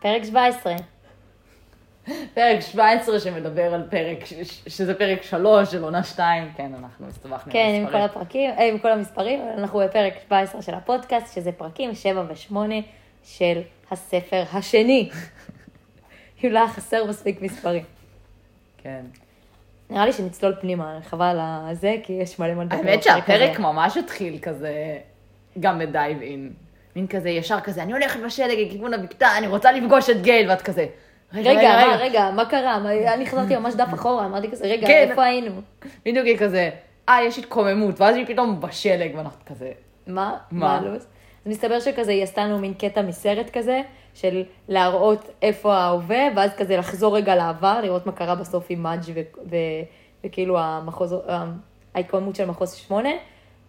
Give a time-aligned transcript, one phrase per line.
[0.00, 0.74] פרק 17.
[2.34, 7.52] פרק 17 שמדבר על פרק, ש- שזה פרק 3 של עונה 2, כן, אנחנו הסתבכנו
[7.52, 8.04] כן, עם כל המספרים.
[8.04, 12.56] הפרקים, אה, עם כל המספרים, אנחנו בפרק 17 של הפודקאסט, שזה פרקים 7 ו-8
[13.24, 15.10] של הספר השני.
[16.44, 17.84] אם לא היה חסר מספיק מספרים.
[18.78, 19.04] כן.
[19.90, 21.36] נראה לי שנצלול פנימה, חבל
[21.68, 22.76] על זה, כי יש מלא מה לדבר.
[22.76, 23.58] האמת שהפרק הזה.
[23.62, 24.98] ממש התחיל כזה,
[25.60, 26.52] גם בדייב אין.
[26.96, 30.62] מין כזה, ישר כזה, אני הולכת בשלג לכיוון הבקתה, אני רוצה לפגוש את גייל, ואת
[30.62, 30.86] כזה,
[31.32, 32.30] רגע, רגע, רגע, מה, רגע.
[32.30, 32.76] מה קרה?
[33.14, 35.06] אני חזרתי ממש דף אחורה, אמרתי כזה, רגע, כן.
[35.10, 35.50] איפה היינו?
[36.06, 36.70] בדיוק היא כזה,
[37.08, 39.70] אה, יש התקוממות, ואז היא פתאום בשלג, ואנחנו כזה,
[40.06, 40.36] מה?
[40.50, 40.58] מה?
[40.68, 41.06] מה הלו"ז?
[41.44, 43.80] אז מסתבר שכזה היא עשתה לנו מין קטע מסרט כזה,
[44.14, 49.00] של להראות איפה ההווה, ואז כזה לחזור רגע לעבר, לראות מה קרה בסוף עם מאג'
[50.24, 51.14] וכאילו המחוז,
[51.94, 53.10] ההתקוממות של מחוז שמונה.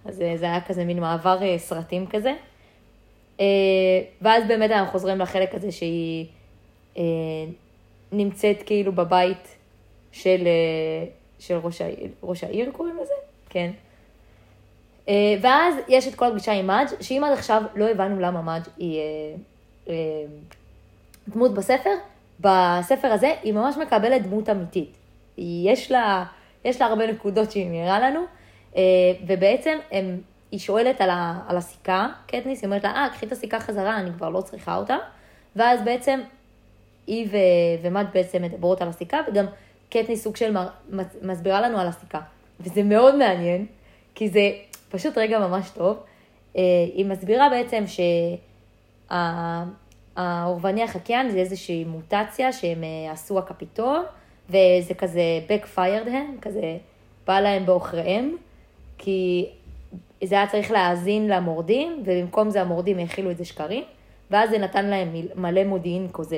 [0.05, 2.33] אז אה, זה היה כזה מין מעבר אה, סרטים כזה.
[3.39, 3.45] אה,
[4.21, 6.25] ואז באמת אנחנו חוזרים לחלק הזה שהיא
[6.97, 7.03] אה,
[8.11, 9.57] נמצאת כאילו בבית
[10.11, 11.05] של, אה,
[11.39, 13.13] של ראש, העיר, ראש העיר, קוראים לזה?
[13.49, 13.71] כן.
[15.41, 19.01] ואז יש את כל הפגישה עם מאג', שאם עד עכשיו לא הבנו למה מאג' היא
[21.27, 21.89] דמות בספר,
[22.39, 24.97] בספר הזה היא ממש מקבלת דמות אמיתית.
[25.37, 26.25] יש לה,
[26.65, 28.19] יש לה הרבה נקודות שהיא מעירה לנו,
[29.27, 33.31] ובעצם הם, היא שואלת על, ה, על הסיכה, קטניס, היא אומרת לה, אה, קחי את
[33.31, 34.97] הסיכה חזרה, אני כבר לא צריכה אותה,
[35.55, 36.19] ואז בעצם
[37.07, 37.37] היא ו-
[37.87, 39.45] ומאג' בעצם מדברות על הסיכה, וגם
[39.89, 42.19] קטניס סוג של מר- מס- מסבירה לנו על הסיכה.
[42.59, 43.65] וזה מאוד מעניין,
[44.15, 44.51] כי זה
[44.89, 45.97] פשוט רגע ממש טוב.
[46.57, 46.61] אה,
[46.93, 47.83] היא מסבירה בעצם
[50.15, 54.03] שהאורבני החקיין זה איזושהי מוטציה שהם אה, עשו הקפיטול,
[54.49, 56.77] וזה כזה backfired הם, כזה
[57.27, 58.35] בא להם בעוכריהם,
[58.97, 59.49] כי
[60.23, 63.83] זה היה צריך להאזין למורדים, ובמקום זה המורדים האכילו את זה שקרים,
[64.31, 66.37] ואז זה נתן להם מל- מלא מודיעין כוזב.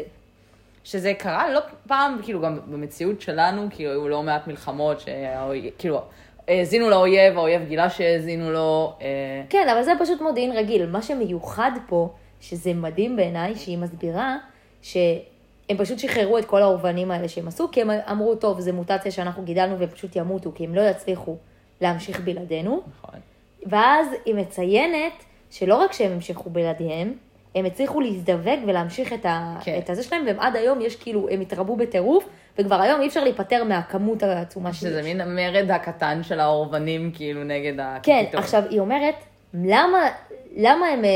[0.83, 6.01] שזה קרה לא פעם, כאילו גם במציאות שלנו, כאילו היו לא מעט מלחמות, שהאויב- כאילו,
[6.47, 9.07] האזינו לאויב, האויב גילה שהאזינו לו, אה,
[9.49, 10.85] כן, אבל זה פשוט מודיעין רגיל.
[10.85, 12.09] מה שמיוחד פה,
[12.41, 14.37] שזה מדהים בעיניי, שהיא מסבירה
[14.81, 19.11] שהם פשוט שחררו את כל האורבנים האלה שהם עשו, כי הם אמרו, טוב, זו מוטציה
[19.11, 21.35] שאנחנו גידלנו והם פשוט ימותו, כי הם לא יצליחו
[21.81, 22.81] להמשיך בלעדינו.
[22.99, 23.19] נכון.
[23.65, 25.13] ואז היא מציינת
[25.51, 27.13] שלא רק שהם המשיכו בלעדיהם,
[27.55, 29.55] הם הצליחו להזדווג ולהמשיך את, ה...
[29.63, 29.79] כן.
[29.83, 33.23] את הזה שלהם, והם עד היום יש כאילו, הם התרבו בטירוף, וכבר היום אי אפשר
[33.23, 34.79] להיפטר מהכמות העצומה שיש.
[34.79, 38.39] שזה מין המרד הקטן של האורבנים, כאילו, נגד כן, הקפיטול.
[38.39, 39.15] עכשיו היא אומרת,
[39.53, 40.09] למה,
[40.55, 41.09] למה הם, אה,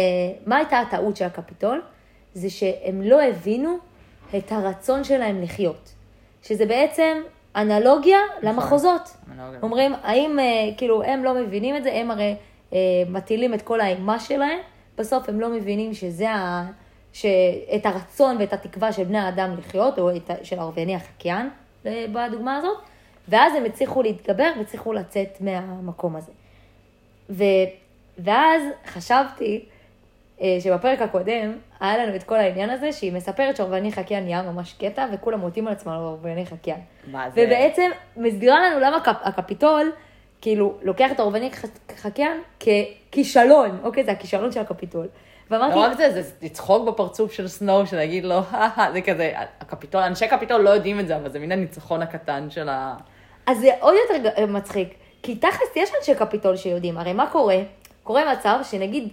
[0.46, 1.82] מה הייתה הטעות של הקפיטול?
[2.34, 3.78] זה שהם לא הבינו
[4.38, 5.94] את הרצון שלהם לחיות.
[6.44, 7.18] שזה בעצם
[7.56, 9.18] אנלוגיה למחוזות.
[9.32, 9.60] אנלוגיה.
[9.62, 10.46] אומרים, האם, אה,
[10.78, 12.36] כאילו, הם לא מבינים את זה, הם הרי
[12.74, 14.60] אה, מטילים את כל האימה שלהם,
[14.98, 16.66] בסוף הם לא מבינים שזה ה...
[17.14, 21.50] שאת הרצון ואת התקווה של בני האדם לחיות, או את, של ערבני החקיין,
[21.86, 22.78] אה, בדוגמה הזאת,
[23.28, 26.32] ואז הם הצליחו להתגבר והצליחו לצאת מהמקום הזה.
[27.30, 27.44] ו,
[28.18, 29.66] ואז חשבתי
[30.60, 35.06] שבפרק הקודם היה לנו את כל העניין הזה, שהיא מספרת שעורבני חקיין נהיה ממש קטע,
[35.14, 36.80] וכולם מוטים על עצמם על עורבני חקיין.
[37.12, 37.44] מה זה?
[37.48, 39.92] ובעצם מסבירה לנו למה הקפ- הקפיטול,
[40.42, 41.66] כאילו, לוקח את העורבני ח-
[42.02, 42.42] חקיין
[43.12, 44.04] ככישלון, אוקיי?
[44.04, 45.08] זה הכישלון של הקפיטול.
[45.52, 50.02] ואמרתי, לא רק זה, זה לצחוק בפרצוף של סנואו, שלהגיד לו, "הא, זה כזה, הקפיטול,
[50.02, 52.96] אנשי קפיטול לא יודעים את זה, אבל זה מין הניצחון הקטן של ה...
[53.46, 54.94] אז זה עוד יותר מצחיק,
[55.24, 57.58] כי תכלס יש אנשי קפיטול שיודעים, הרי מה קורה?
[58.04, 59.10] קורה מצב שנגיד,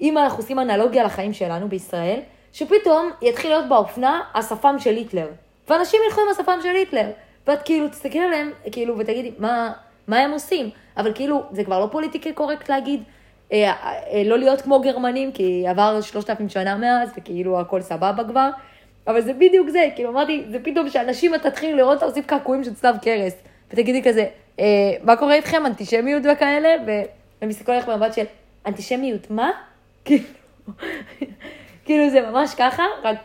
[0.00, 2.20] אם אנחנו עושים אנלוגיה לחיים שלנו בישראל,
[2.52, 5.26] שפתאום יתחיל להיות באופנה השפם של היטלר,
[5.68, 7.10] ואנשים ילכו עם השפם של היטלר,
[7.46, 9.72] ואת כאילו תסתכלי עליהם, כאילו, ותגידי, מה,
[10.08, 10.70] מה הם עושים?
[10.96, 13.02] אבל כאילו, זה כבר לא פוליטיקלי קורקט להגיד,
[13.52, 18.24] אה, אה, לא להיות כמו גרמנים, כי עבר שלושת אלפים שנה מאז, וכאילו הכל סבבה
[18.28, 18.50] כבר.
[19.06, 22.74] אבל זה בדיוק זה, כאילו אמרתי, זה פתאום שאנשים תתחילו לראות אותם עושים קעקועים של
[22.74, 23.34] צלב קרס,
[23.70, 24.26] ותגידי כזה,
[24.60, 24.64] אה,
[25.02, 28.24] מה קורה איתכם, אנטישמיות וכאלה, והם מסתכלים עליך במבט של,
[28.66, 29.50] אנטישמיות, מה?
[30.04, 30.24] כאילו,
[31.84, 33.16] כאילו זה ממש ככה, רק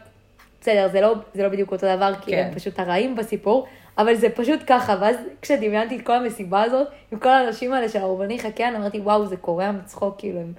[0.62, 2.48] בסדר, זה לא, זה לא בדיוק אותו דבר, כי כן.
[2.48, 3.68] הם פשוט הרעים בסיפור,
[3.98, 8.00] אבל זה פשוט ככה, ואז כשדמיינתי את כל המסיבה הזאת, עם כל האנשים האלה של
[8.00, 10.54] הרובני חקיין, אמרתי, וואו, זה קורע מצחוק, כאילו, הם...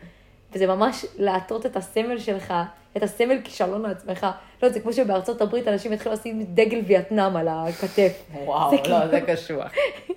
[0.52, 2.54] וזה ממש להטות את הסמל שלך,
[2.96, 4.26] את הסמל כישלון לעצמך.
[4.62, 8.22] לא, זה כמו שבארצות הברית אנשים התחילו לשים דגל וייטנאם על הכתף.
[8.44, 9.72] וואו, זה לא, כאילו- זה קשוח.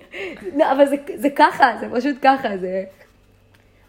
[0.58, 2.84] לא, אבל זה, זה ככה, זה פשוט ככה, זה...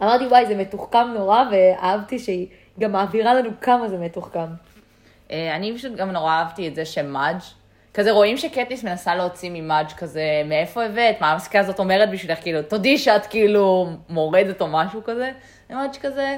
[0.04, 2.48] אמרתי, וואי, זה מתוחכם נורא, ואהבתי שהיא
[2.80, 4.48] גם מעבירה לנו כמה זה מתוחכם.
[5.32, 7.38] אה, אני פשוט גם נורא אהבתי את זה שמאג'
[7.94, 11.22] כזה רואים שקטניס מנסה להוציא ממאג' כזה, מאיפה הבאת?
[11.22, 12.42] מה המסקה הזאת אומרת בשבילך?
[12.42, 15.32] כאילו, תודי שאת כאילו מורדת או משהו כזה.
[15.70, 16.38] ומאג' כזה,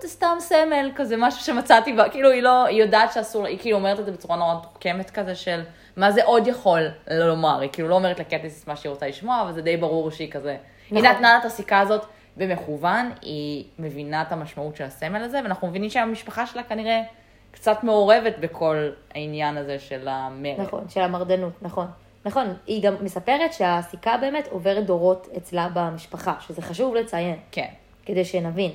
[0.00, 3.76] זה סתם סמל, כזה משהו שמצאתי בה, כאילו היא לא, היא יודעת שאסור, היא כאילו
[3.76, 5.62] אומרת את זה בצורה נורא מתוחכמת כזה של
[5.96, 9.52] מה זה עוד יכול לומר, היא כאילו לא אומרת לקטיס מה שהיא רוצה לשמוע, אבל
[9.52, 10.56] זה די ברור שהיא כזה,
[10.90, 11.04] נכון.
[11.04, 12.04] היא נתנה לה את הסיכה הזאת
[12.38, 17.02] במכוון, היא מבינה את המשמעות של הסמל הזה, ואנחנו מבינים שהמשפחה שלה כנראה
[17.50, 20.60] קצת מעורבת בכל העניין הזה של המרד.
[20.60, 21.86] נכון, של המרדנות, נכון.
[22.24, 27.68] נכון, היא גם מספרת שהסיכה באמת עוברת דורות אצלה במשפחה, שזה חשוב לציין, כן.
[28.06, 28.70] כדי שנבין.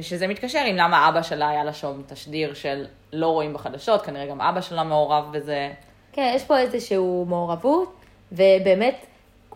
[0.00, 4.26] שזה מתקשר עם למה אבא שלה היה לה שם תשדיר של לא רואים בחדשות, כנראה
[4.26, 5.72] גם אבא שלה מעורב בזה.
[6.12, 7.94] כן, יש פה איזושהי מעורבות,
[8.32, 9.06] ובאמת,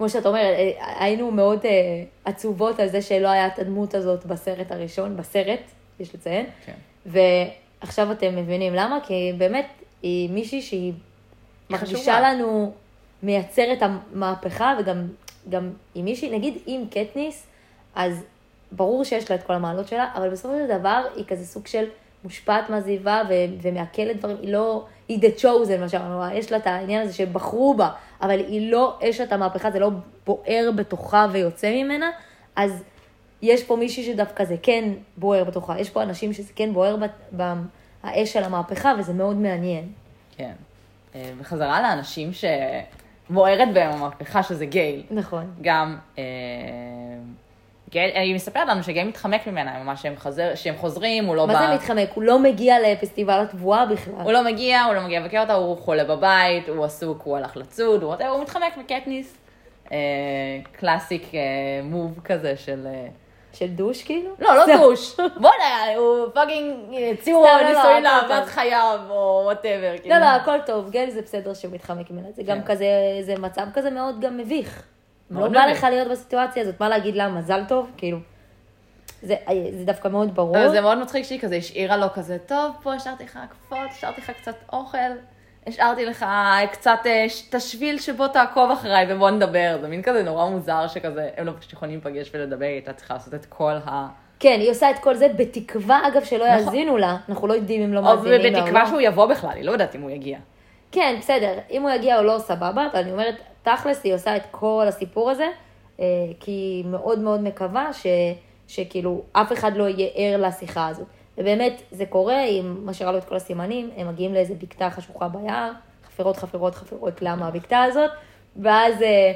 [0.00, 1.70] כמו שאת אומרת, אה, היינו מאוד אה,
[2.24, 5.60] עצובות על זה שלא היה את הדמות הזאת בסרט הראשון, בסרט,
[6.00, 6.46] יש לציין.
[6.66, 6.72] כן.
[7.06, 9.66] ועכשיו אתם מבינים למה, כי באמת,
[10.02, 10.92] היא מישהי שהיא
[11.70, 12.20] מרגישה.
[12.20, 12.72] לנו,
[13.22, 15.06] מייצרת המהפכה, וגם
[15.48, 17.46] גם היא מישהי, נגיד אם קטניס,
[17.94, 18.24] אז
[18.72, 21.84] ברור שיש לה את כל המעלות שלה, אבל בסופו של דבר היא כזה סוג של
[22.24, 26.66] מושפעת מהסביבה ו- ומעכלת דברים, היא לא, היא the chosen, מה שאמרנו, יש לה את
[26.66, 27.90] העניין הזה שבחרו בה,
[28.22, 29.90] אבל היא לא אשת המהפכה, זה לא
[30.26, 32.10] בוער בתוכה ויוצא ממנה,
[32.56, 32.84] אז
[33.42, 34.84] יש פה מישהי שדווקא זה כן
[35.16, 36.96] בוער בתוכה, יש פה אנשים שזה כן בוער
[37.32, 39.92] באש של המהפכה, וזה מאוד מעניין.
[40.36, 40.52] כן.
[41.14, 45.02] אה, בחזרה לאנשים שבוערת בהם המהפכה, שזה גייל.
[45.10, 45.50] נכון.
[45.60, 46.24] גם אה,
[47.92, 51.66] היא מספרת לנו שגייל מתחמק ממנה, ממש שהם, חזר, שהם חוזרים, הוא לא מה בא...
[51.66, 52.10] זה מתחמק?
[52.14, 54.14] הוא לא מגיע לפסטיבל התבואה בכלל.
[54.22, 57.56] הוא לא מגיע, הוא לא מגיע לבקר אותה, הוא חולה בבית, הוא עסוק, הוא הלך
[57.56, 59.36] לצוד, הוא, הוא מתחמק מקטניס.
[59.92, 59.98] אה,
[60.72, 61.40] קלאסיק אה,
[61.82, 62.86] move כזה של...
[62.86, 63.08] אה,
[63.52, 64.30] של douche כאילו?
[64.38, 65.16] לא, לא douche.
[65.16, 66.74] בוא'נה, הוא fucking
[67.12, 68.48] הציעו סתם, לא, לא, נישואין לאהבת טוב.
[68.48, 69.94] חייו, או whatever.
[70.04, 72.66] לא, לא, הכל טוב, גייל זה בסדר שהוא מתחמק ממנה, זה גם כן.
[72.66, 72.86] כזה,
[73.22, 74.82] זה מצב כזה מאוד גם מביך.
[75.30, 75.66] לא מאוד בא.
[75.66, 78.18] לך להיות בסיטואציה הזאת, מה להגיד לה, מזל טוב, כאילו.
[79.22, 79.34] זה,
[79.78, 80.58] זה דווקא מאוד ברור.
[80.58, 84.20] אבל זה מאוד מצחיק שהיא כזה השאירה לו כזה, טוב, פה השארתי לך עקבות, השארתי
[84.20, 84.98] לך קצת אוכל,
[85.66, 86.26] השארתי לך
[86.72, 89.78] קצת אה, את השביל שבו תעקוב אחריי ובוא נדבר.
[89.80, 93.14] זה מין כזה נורא מוזר שכזה, הם לא פשוט יכולים להיפגש ולדבר, היא הייתה צריכה
[93.14, 94.08] לעשות את כל ה...
[94.40, 96.58] כן, היא עושה את כל זה בתקווה, אגב, שלא נכון.
[96.58, 98.86] יאזינו לה, אנחנו לא יודעים אם לא מאזינים לה או בתקווה לא.
[98.88, 100.38] שהוא יבוא בכלל, היא לא יודעת אם הוא יגיע.
[100.92, 104.42] כן, בסדר, אם הוא יגיע או לא, סבבה, אבל אני אומרת, תכלס היא עושה את
[104.50, 105.48] כל הסיפור הזה,
[106.00, 106.04] אה,
[106.40, 108.06] כי היא מאוד מאוד מקווה ש,
[108.68, 111.06] שכאילו אף אחד לא יהיה ער לשיחה הזאת.
[111.38, 115.72] ובאמת, זה קורה, היא משאירה לו את כל הסימנים, הם מגיעים לאיזה בקתה חשוכה ביער,
[116.06, 118.10] חפירות, חפירות, חפירות, למה הבקתה הזאת,
[118.56, 119.32] ואז אה,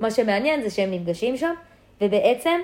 [0.00, 1.54] מה שמעניין זה שהם נפגשים שם,
[2.00, 2.60] ובעצם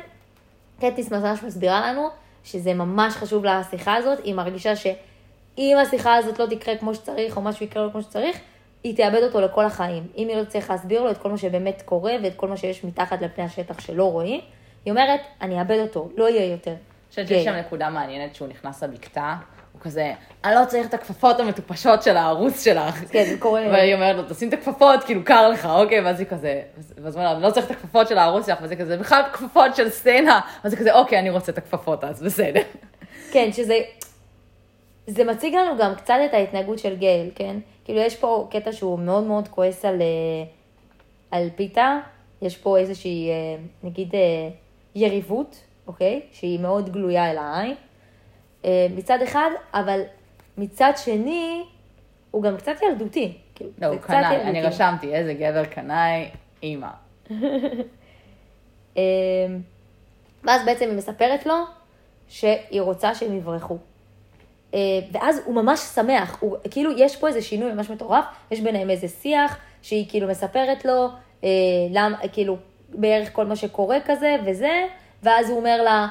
[0.81, 2.09] קטיס ממש מסבירה לנו
[2.45, 7.43] שזה ממש חשוב לשיחה הזאת, היא מרגישה שאם השיחה הזאת לא תקרה כמו שצריך, או
[7.43, 8.41] משהו יקרה לו כמו שצריך,
[8.85, 10.07] היא תאבד אותו לכל החיים.
[10.17, 12.85] אם היא לא תצטרך להסביר לו את כל מה שבאמת קורה ואת כל מה שיש
[12.85, 14.41] מתחת לפני השטח שלא רואים,
[14.85, 16.71] היא אומרת, אני אאבד אותו, לא יהיה יותר.
[16.71, 17.29] אני חושבת.
[17.29, 19.35] שיש שם נקודה מעניינת שהוא נכנס לבקתה,
[19.73, 20.13] הוא כזה,
[20.45, 22.95] אני לא צריך את הכפפות המטופשות של הערוץ שלך.
[23.11, 23.61] כן, זה קורה.
[23.61, 26.01] והיא אומרת לו, תשים את הכפפות, כאילו קר לך, אוקיי?
[26.01, 26.63] ואז היא כזה,
[27.03, 29.77] ואז הוא אומר לא צריך את הכפפות של הערוץ שלך, ואז היא כזה, בכלל כפפות
[29.77, 30.41] של סצנה.
[30.65, 32.63] ואז היא כזה, אוקיי, אני רוצה את הכפפות אז, בסדר.
[33.33, 33.79] כן, שזה...
[35.07, 37.57] זה מציג לנו גם קצת את ההתנהגות של גייל, כן?
[37.89, 40.45] כאילו, יש פה קטע שהוא מאוד מאוד כועס על, אה,
[41.31, 41.99] על פיתה,
[42.43, 44.49] יש פה איזושהי, אה, נגיד, אה,
[44.95, 46.21] יריבות, אוקיי?
[46.33, 47.75] שהיא מאוד גלויה אל העין,
[48.97, 50.01] מצד אחד, אבל
[50.59, 51.65] מצד שני,
[52.31, 53.39] הוא גם קצת ילדותי.
[53.55, 54.37] כאילו, לא, הוא קנאי.
[54.43, 56.29] אני רשמתי, איזה גבר קנאי,
[56.63, 56.91] אימא.
[58.97, 59.03] אה,
[60.45, 61.55] ואז בעצם היא מספרת לו
[62.29, 63.79] שהיא רוצה שהם יברחו.
[64.75, 64.79] אה,
[65.13, 69.09] ואז הוא ממש שמח, הוא, כאילו יש פה איזה שינוי ממש מטורף, יש ביניהם איזה
[69.09, 71.09] שיח שהיא כאילו מספרת לו,
[71.45, 71.49] אה,
[71.91, 72.57] למ, כאילו
[72.89, 74.87] בערך כל מה שקורה כזה וזה,
[75.23, 76.09] ואז הוא אומר לה,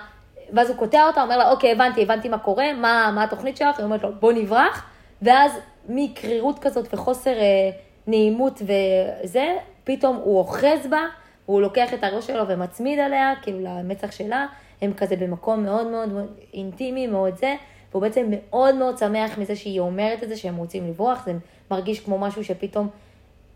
[0.54, 3.78] ואז הוא קוטע אותה, אומר לה, אוקיי, הבנתי, הבנתי מה קורה, מה, מה התוכנית שלך,
[3.78, 4.90] היא אומרת לו, בוא נברח,
[5.22, 5.52] ואז
[5.90, 7.70] מקרירות כזאת וחוסר אה,
[8.08, 11.02] נעימות וזה, פתאום הוא אוחז בה,
[11.46, 14.46] הוא לוקח את הראש שלו ומצמיד עליה, כאילו למצח שלה,
[14.82, 17.56] הם כזה במקום מאוד מאוד מאוד אינטימי, מאוד זה,
[17.92, 21.34] והוא בעצם מאוד מאוד שמח מזה שהיא אומרת את זה, שהם רוצים לברוח, זה
[21.72, 22.90] מרגיש כמו משהו שפתאום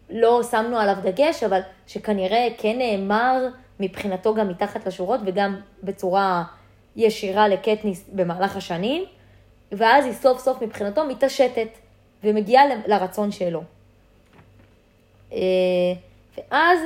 [0.09, 3.47] לא שמנו עליו דגש, אבל שכנראה כן נאמר
[3.79, 6.43] מבחינתו גם מתחת לשורות וגם בצורה
[6.95, 9.03] ישירה לקטניס במהלך השנים,
[9.71, 11.69] ואז היא סוף סוף מבחינתו מתעשתת
[12.23, 13.63] ומגיעה לרצון שלו.
[15.33, 15.39] אה,
[16.37, 16.79] ואז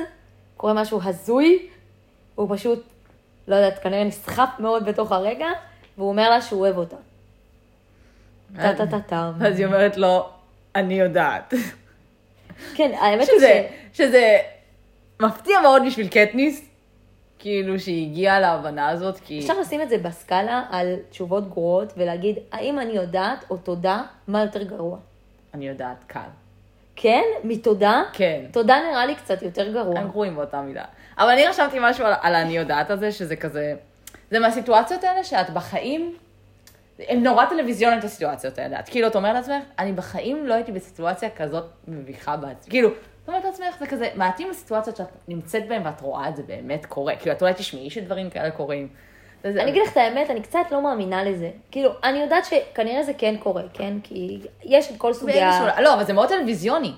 [0.56, 1.68] קורה משהו הזוי,
[2.34, 2.84] הוא פשוט,
[3.48, 5.48] לא יודעת, כנראה נסחף מאוד בתוך הרגע,
[5.98, 6.96] והוא אומר לה שהוא אוהב אותה.
[8.56, 9.30] טה טה טה טה.
[9.40, 10.28] אז היא אומרת לו,
[10.74, 11.54] אני יודעת.
[12.74, 14.38] כן, האמת היא שזה, שזה
[15.22, 16.68] מפתיע מאוד בשביל קטניס,
[17.38, 19.38] כאילו שהיא הגיעה להבנה הזאת, כי...
[19.38, 24.42] אפשר לשים את זה בסקאלה על תשובות גרועות ולהגיד, האם אני יודעת או תודה, מה
[24.42, 24.98] יותר גרוע?
[25.54, 26.20] אני יודעת, קל.
[26.96, 27.22] כן?
[27.44, 28.02] מתודה?
[28.12, 28.44] כן.
[28.52, 29.98] תודה נראה לי קצת יותר גרוע.
[29.98, 30.84] הם גרועים באותה מידה.
[31.18, 33.74] אבל אני רשמתי משהו על, על אני יודעת הזה, שזה כזה...
[34.30, 36.16] זה מהסיטואציות האלה שאת בחיים...
[36.98, 38.80] הן נורא טלוויזיוניות הסיטואציות האלה.
[38.80, 42.70] את כאילו, את אומרת לעצמך, אני בחיים לא הייתי בסיטואציה כזאת מביכה בעצמי.
[42.70, 46.42] כאילו, את אומרת לעצמך, זה כזה, מעטים הסיטואציות שאת נמצאת בהן ואת רואה את זה
[46.42, 47.16] באמת קורה.
[47.16, 48.88] כאילו, את אולי תשמעי שדברים כאלה קורים.
[49.44, 51.50] אני אגיד לך את האמת, אני קצת לא מאמינה לזה.
[51.70, 53.94] כאילו, אני יודעת שכנראה זה כן קורה, כן?
[54.02, 55.80] כי יש את כל סוגי ה...
[55.80, 56.92] לא, אבל זה מאוד טלוויזיוני.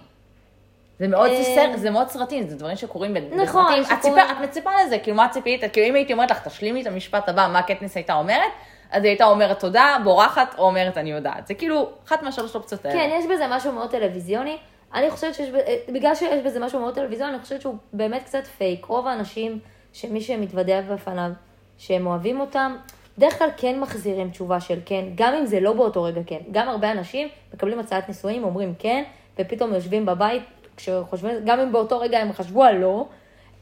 [0.99, 3.83] זה מאוד, אה, סר, זה מאוד סרטים, זה דברים שקורים נכון, בסרטים.
[3.83, 4.26] את, שקורים.
[4.26, 5.64] ציפה, את מצפה לזה, כאילו מה ציפית?
[5.73, 8.52] כאילו אם הייתי אומרת לך, תשלימי את המשפט הבא, מה קטניס הייתה אומרת,
[8.90, 11.47] אז היא הייתה אומרת תודה, בורחת, או אומרת אני יודעת.
[11.47, 12.99] זה כאילו אחת מהשלוש אופציות האלה.
[12.99, 14.57] כן, יש בזה משהו מאוד טלוויזיוני.
[14.95, 18.47] אני חושבת שיש, אה, בגלל שיש בזה משהו מאוד טלוויזיוני, אני חושבת שהוא באמת קצת
[18.47, 18.85] פייק.
[18.85, 19.59] רוב האנשים,
[19.92, 21.30] שמי שמתוודע בפניו,
[21.78, 22.76] שהם אוהבים אותם,
[23.18, 26.38] בדרך כלל כן מחזירים תשובה של כן, גם אם זה לא באותו רגע כן.
[26.50, 29.04] גם הרבה אנשים מקבלים הצעת נישואים, אומרים כן,
[29.38, 30.42] ופתאום יושבים בבית,
[30.76, 33.07] כשחושבים, גם אם באותו רגע הם חשבו על לא,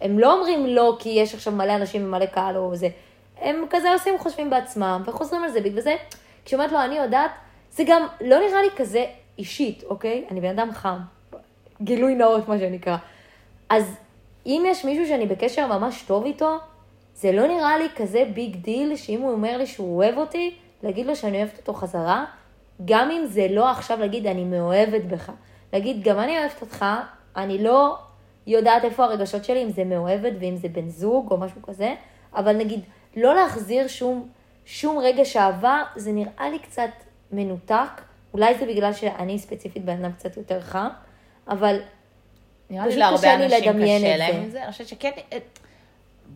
[0.01, 2.89] הם לא אומרים לא כי יש עכשיו מלא אנשים ומלא קהל או זה.
[3.47, 5.61] הם כזה עושים חושבים בעצמם וחוזרים על זה.
[5.61, 5.97] בגלל זה,
[6.45, 7.31] כשאומרת לו, אני יודעת,
[7.71, 9.05] זה גם לא נראה לי כזה
[9.39, 10.25] אישית, אוקיי?
[10.31, 10.99] אני בן אדם חם.
[11.83, 12.97] גילוי נאות, מה שנקרא.
[13.69, 13.97] אז
[14.47, 16.57] אם יש מישהו שאני בקשר ממש טוב איתו,
[17.15, 21.07] זה לא נראה לי כזה big deal, שאם הוא אומר לי שהוא אוהב אותי, להגיד
[21.07, 22.25] לו שאני אוהבת אותו חזרה,
[22.85, 25.33] גם אם זה לא עכשיו להגיד אני מאוהבת בך.
[25.73, 26.85] להגיד, גם אני אוהבת אותך,
[27.37, 27.99] אני לא
[28.47, 31.95] יודעת איפה הרגשות שלי, אם זה מאוהבת ואם זה בן זוג או משהו כזה,
[32.35, 32.81] אבל נגיד,
[33.17, 34.29] לא להחזיר שום,
[34.65, 36.91] שום רגש אהבה, זה נראה לי קצת
[37.33, 38.03] מנותק.
[38.35, 40.89] אולי זה בגלל שאני ספציפית בן אדם קצת יותר חם,
[41.49, 41.81] אבל
[42.71, 44.37] נראה לי להרבה אנשים קשה להם.
[44.37, 44.63] עם זה.
[44.63, 45.11] אני חושבת שכן...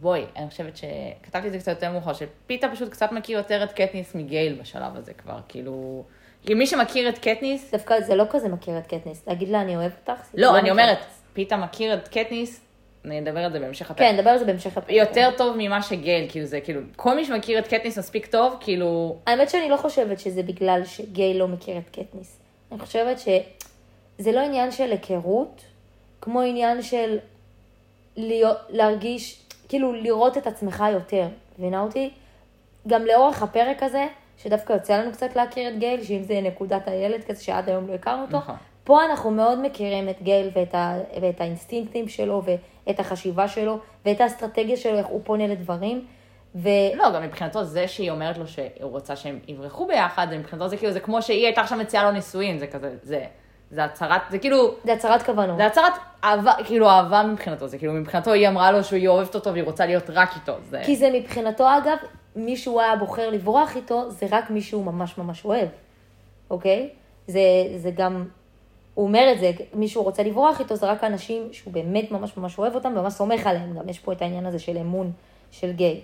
[0.01, 3.73] בואי, אני חושבת שכתבתי את זה קצת יותר מאוחר, שפיתה פשוט קצת מכיר יותר את
[3.73, 6.05] קטניס מגייל בשלב הזה כבר, כאילו...
[6.43, 9.27] כי מי שמכיר את קטניס, דווקא זה לא כזה מכיר את קטניס.
[9.27, 10.23] להגיד לה אני אוהבת אותך?
[10.33, 10.71] זה לא, אני.
[10.71, 10.99] אומרת,
[11.33, 12.61] פיתה מכיר את קטניס,
[13.05, 13.99] אני אדבר על זה בהמשך הפרק.
[13.99, 14.91] כן, נדבר על זה בהמשך הפרק.
[14.91, 19.17] יותר טוב ממה שגייל, כאילו זה כאילו, כל מי שמכיר את קטניס מספיק טוב, כאילו,
[19.27, 22.39] האמת שאני לא חושבת שזה בגלל שגיי לא מכיר את קטניס.
[22.73, 25.65] אני חושבת שזה לא עניין של היכרות,
[26.21, 27.19] כמו עניין של
[28.17, 31.27] להיות, להרגיש, כאילו לראות את עצמך יותר.
[31.59, 32.11] מבינה אותי?
[32.89, 34.07] גם לאורך הפרק הזה,
[34.39, 37.95] שדווקא יוצא לנו קצת להכיר את גייל, שאם זה נקודת הילד כזה שעד היום לא
[37.95, 38.57] הכרנו אותו, נכון.
[38.85, 44.21] פה אנחנו מאוד מכירים את גייל ואת, ה, ואת האינסטינקטים שלו ואת החשיבה שלו ואת
[44.21, 46.07] האסטרטגיה שלו, איך הוא פונה לדברים.
[46.55, 46.69] ו...
[46.95, 50.93] לא, גם מבחינתו זה שהיא אומרת לו שהוא רוצה שהם יברחו ביחד, מבחינתו זה כאילו,
[50.93, 53.25] זה כמו שהיא הייתה עכשיו מציעה לו נישואין, זה כזה, זה,
[53.71, 55.57] זה הצהרת, זה כאילו, זה הצהרת כוונות.
[55.57, 55.93] זה הצהרת
[56.25, 59.87] אהבה, כאילו אהבה מבחינתו, זה כאילו מבחינתו היא אמרה לו שהיא אוהבת אותו והיא רוצה
[59.87, 60.83] להיות רק איתו, זה...
[60.85, 61.97] כי זה מבחינתו, אגב,
[62.37, 65.69] מי שהוא היה בוחר לברוח איתו, זה רק מי שהוא ממש ממש אוהב,
[66.51, 66.89] אוקיי?
[67.27, 67.41] זה,
[67.77, 68.25] זה גם,
[69.01, 72.37] הוא אומר את זה, מי שהוא רוצה לברוח איתו, זה רק אנשים שהוא באמת ממש
[72.37, 73.79] ממש אוהב אותם וממש סומך עליהם.
[73.79, 75.13] גם יש פה את העניין הזה של אמון
[75.51, 76.01] של גיי.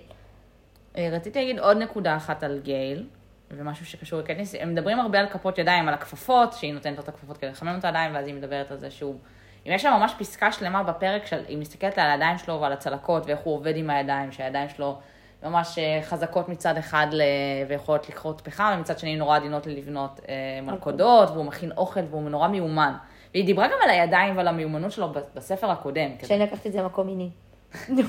[0.97, 3.07] אה, רציתי להגיד עוד נקודה אחת על גייל,
[3.51, 7.09] ומשהו שקשור לקטניס, הם מדברים הרבה על כפות ידיים, על הכפפות, שהיא נותנת לו את
[7.09, 9.15] הכפפות כדי לחמם את הידיים, ואז היא מדברת על זה שהוא...
[9.67, 13.25] אם יש שם ממש פסקה שלמה בפרק, של, היא מסתכלת על הידיים שלו ועל הצלקות,
[13.25, 14.97] ואיך הוא עובד עם הידיים, שהידיים שלו
[15.49, 17.21] ממש אה, חזקות מצד אחד ל...
[17.67, 22.47] ויכולות לכרות פחם, ומצד שני נורא עדינות ללבנות אה, מלכודות, והוא מכין אוכל והוא נורא
[22.47, 22.93] מיומן.
[23.33, 26.17] והיא דיברה גם על הידיים ועל המיומנות שלו בספר הקודם.
[26.17, 26.27] כזה.
[26.27, 27.29] שאני לקחתי את זה למקום מיני.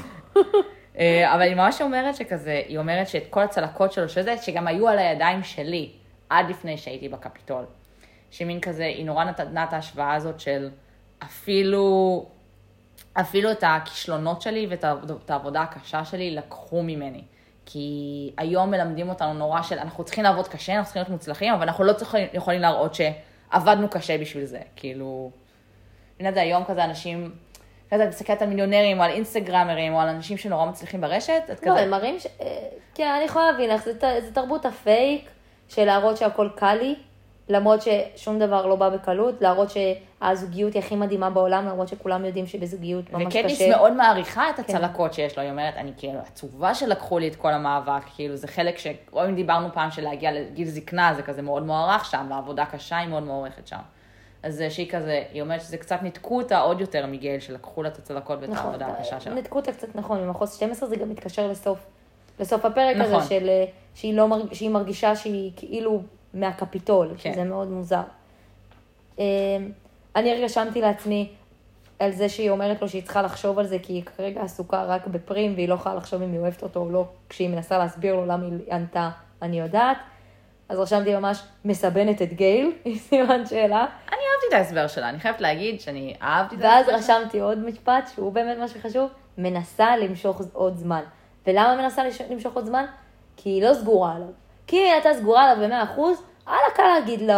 [0.99, 4.89] אה, אבל היא ממש אומרת שכזה, היא אומרת שאת כל הצלקות שלו שזה, שגם היו
[4.89, 5.93] על הידיים שלי,
[6.31, 7.65] עד לפני שהייתי בקפיטול.
[8.31, 10.71] שמין כזה, היא נורא נתנה את ההשוואה הזאת של
[11.23, 12.27] אפילו,
[13.21, 17.23] אפילו את הכישלונות שלי ואת העבוד- את העבודה הקשה שלי לקחו ממני.
[17.67, 21.63] כי היום מלמדים אותנו נורא של אנחנו צריכים לעבוד קשה, אנחנו צריכים להיות מוצלחים, אבל
[21.63, 24.61] אנחנו לא צריכים, יכולים להראות שעבדנו קשה בשביל זה.
[24.77, 25.31] כאילו,
[26.21, 27.33] הנה זה היום כזה אנשים,
[27.91, 31.67] כזה את מסתכלת על מיליונרים או על אינסטגרמרים או על אנשים שנורא מצליחים ברשת, את
[31.67, 32.27] לא, כזה, הם מראים ש...
[32.41, 35.29] אה, כן, אני יכולה להבין לך, זה, זה תרבות הפייק
[35.69, 36.95] של להראות שהכל קל לי,
[37.49, 42.47] למרות ששום דבר לא בא בקלות, להראות שהזוגיות היא הכי מדהימה בעולם, למרות שכולם יודעים
[42.47, 43.71] שבזוגיות ממש וקטניס קשה.
[43.71, 44.63] מאוד מעריכה את כן.
[44.63, 48.47] הצלקות שיש לו, היא אומרת, אני כאילו עצובה שלקחו לי את כל המאבק, כאילו זה
[48.47, 48.87] חלק ש...
[49.13, 52.97] או אם דיברנו פעם של להגיע לגיל זקנה, זה כזה מאוד מוערך שם, והעבודה קשה
[52.99, 53.79] היא מאוד מוערכת שם.
[54.43, 57.99] אז שהיא כזה, היא אומרת שזה קצת ניתקו אותה עוד יותר מגייל, שלקחו לה את
[57.99, 59.35] הצלקות ואת נכון, העבודה הקשה שלה.
[59.35, 61.87] נתקו אותה קצת נכון, ממחוז 12 זה גם מתקשר לסוף,
[62.41, 63.15] לסוף הפרק נכון.
[63.15, 63.65] הזה של, אה,
[63.95, 64.53] שהיא, לא מרג...
[64.53, 66.03] שהיא מרגישה שהיא כאילו
[66.35, 67.33] מהקפיטול, כן.
[67.33, 68.03] שזה מאוד מוזר.
[69.19, 69.25] אה,
[70.17, 71.33] אני רשמתי לעצמי,
[71.99, 75.07] על זה שהיא אומרת לו שהיא צריכה לחשוב על זה, כי היא כרגע עסוקה רק
[75.07, 78.27] בפרים, והיא לא יכולה לחשוב אם היא אוהבת אותו או לא, כשהיא מנסה להסביר לו
[78.27, 79.11] למה היא ענתה,
[79.43, 79.97] אני יודעת.
[80.69, 83.87] אז רשמתי ממש, מסבנת את גייל, עם סימן שאלה.
[84.09, 87.17] אני אהבתי את ההסבר שלה, אני חייבת להגיד שאני אהבתי את ההסבר ואז שלה.
[87.19, 91.03] רשמתי עוד משפט, שהוא באמת מה שחשוב, מנסה למשוך עוד זמן.
[91.47, 92.85] ולמה מנסה למשוך עוד זמן?
[93.37, 94.29] כי היא לא סגורה עליו.
[94.69, 97.35] כי היא הייתה סגורה עליו במאה אחוז, היה לה קל להגיד לו,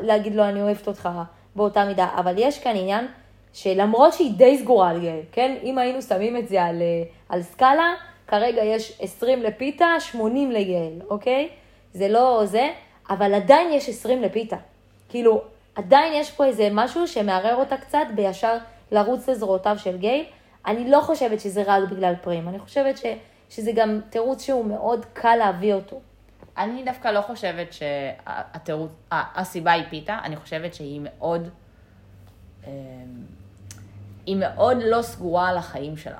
[0.00, 1.08] להגיד לו אני אוהבת אותך
[1.56, 2.08] באותה מידה.
[2.16, 3.06] אבל יש כאן עניין
[3.52, 5.56] שלמרות שהיא די סגורה על גייל, כן?
[5.62, 7.94] אם היינו שמים את זה על, אה, על סקאלה,
[8.26, 11.48] כרגע יש 20 לפיתה, 80 לגייל, אוקיי?
[11.92, 12.68] זה לא זה,
[13.10, 14.56] אבל עדיין יש 20 לפיתה.
[15.08, 15.42] כאילו,
[15.74, 18.56] עדיין יש פה איזה משהו שמערער אותה קצת בישר
[18.92, 20.24] לרוץ לזרועותיו של גייל.
[20.66, 23.04] אני לא חושבת שזה רק בגלל פרים, אני חושבת ש,
[23.50, 26.00] שזה גם תירוץ שהוא מאוד קל להביא אותו.
[26.58, 31.48] אני דווקא לא חושבת שהתירוץ, ה- הסיבה היא פיתה, אני חושבת שהיא מאוד,
[32.66, 32.70] אמ,
[34.26, 36.18] היא מאוד לא סגורה על החיים שלה.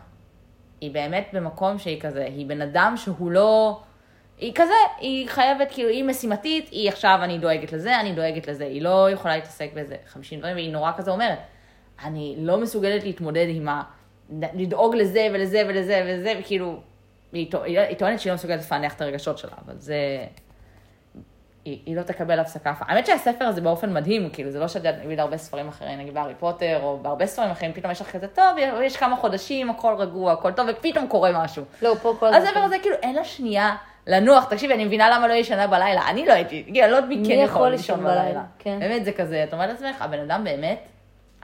[0.80, 3.80] היא באמת במקום שהיא כזה, היא בן אדם שהוא לא,
[4.38, 8.64] היא כזה, היא חייבת, כאילו, היא משימתית, היא עכשיו, אני דואגת לזה, אני דואגת לזה,
[8.64, 11.38] היא לא יכולה להתעסק באיזה 50 דברים, והיא נורא כזה אומרת,
[12.04, 13.82] אני לא מסוגלת להתמודד עם ה...
[14.54, 16.80] לדאוג לזה ולזה ולזה ולזה, וכאילו,
[17.32, 19.94] היא טוע- היא טוענת שהיא לא מסוגלת לפענח את הרגשות שלה, אבל זה...
[21.64, 22.70] היא, היא לא תקבל הפסקה.
[22.70, 25.98] אף- האמת שהספר הזה באופן מדהים, כאילו, זה לא שאת יודעת, נגיד הרבה ספרים אחרים,
[25.98, 28.44] נגיד בהארי פוטר, או בהרבה ספרים אחרים, פתאום יש לך כזה, טוב,
[28.82, 31.62] יש כמה חודשים, הכל רגוע, הכל טוב, ופתאום קורה משהו.
[31.82, 34.44] לא, פה כל הספר הזה, כאילו, אין לה שנייה לנוח.
[34.44, 36.08] תקשיבי, אני מבינה למה לא ישנה בלילה.
[36.10, 38.22] אני לא הייתי, כאילו, לא יודעת מי כן יכול לישון בלילה?
[38.22, 38.42] בלילה.
[38.58, 38.78] כן.
[38.80, 40.78] באמת, זה כזה, את אומרת לעצמך, הבן אדם באמת,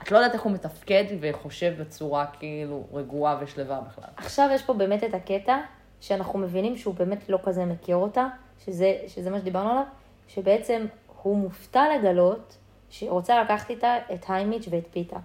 [0.03, 4.09] את לא יודעת איך הוא מתפקד וחושב בצורה כאילו רגועה ושלווה בכלל.
[4.17, 5.57] עכשיו יש פה באמת את הקטע,
[6.01, 8.27] שאנחנו מבינים שהוא באמת לא כזה מכיר אותה,
[8.65, 9.83] שזה, שזה מה שדיברנו עליו,
[10.27, 10.85] שבעצם
[11.21, 12.57] הוא מופתע לגלות
[12.89, 15.17] שהיא רוצה לקחת איתה את היימיץ' ואת פיתה.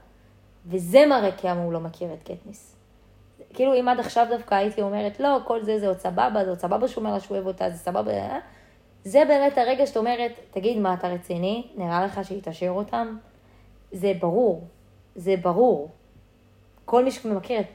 [0.67, 2.77] וזה מראה כמה הוא לא מכיר את קטניס.
[3.55, 6.59] כאילו אם עד עכשיו דווקא הייתי אומרת, לא, כל זה זה עוד סבבה, זה עוד
[6.59, 8.39] סבבה שהוא אומר לה שהוא אוהב אותה, זה סבבה, אה?"
[9.05, 11.67] זה באמת הרגע שאת אומרת, תגיד, מה, אתה רציני?
[11.77, 13.17] נראה לך שהיא תשאיר אותם?
[13.93, 14.65] זה ברור,
[15.17, 15.91] זה ברור.
[16.85, 17.67] כל מי שמכיר את,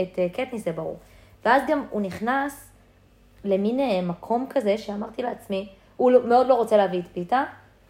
[0.00, 0.96] את אה, קטניס זה ברור.
[1.44, 2.70] ואז גם הוא נכנס
[3.44, 7.44] למין אה, מקום כזה שאמרתי לעצמי, הוא לא- מאוד לא רוצה להביא את פיתה,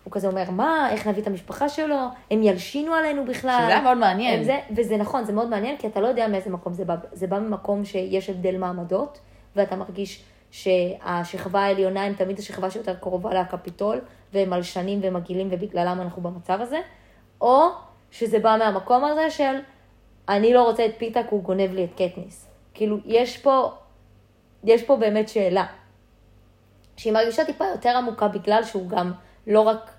[0.05, 1.97] הוא כזה אומר, מה, איך נביא את המשפחה שלו,
[2.31, 3.59] הם ילשינו עלינו בכלל.
[3.62, 4.45] שזה היה מאוד מעניין.
[4.45, 6.97] זה, וזה נכון, זה מאוד מעניין, כי אתה לא יודע מאיזה מקום זה בא.
[7.12, 9.18] זה בא ממקום שיש הבדל מעמדות,
[9.57, 14.01] ואתה מרגיש שהשכבה העליונה הם תמיד השכבה שיותר קרובה לקפיטול,
[14.33, 16.79] והם מלשנים ומגעילים ובגללם אנחנו במצב הזה,
[17.43, 17.69] או
[18.11, 19.57] שזה בא מהמקום הזה של
[20.29, 22.49] אני לא רוצה את פיתה כי הוא גונב לי את קטניס.
[22.75, 23.73] כאילו, יש פה,
[24.65, 25.67] יש פה באמת שאלה.
[26.97, 29.13] שהיא מרגישה טיפה יותר עמוקה בגלל שהוא גם
[29.47, 29.91] לא רק,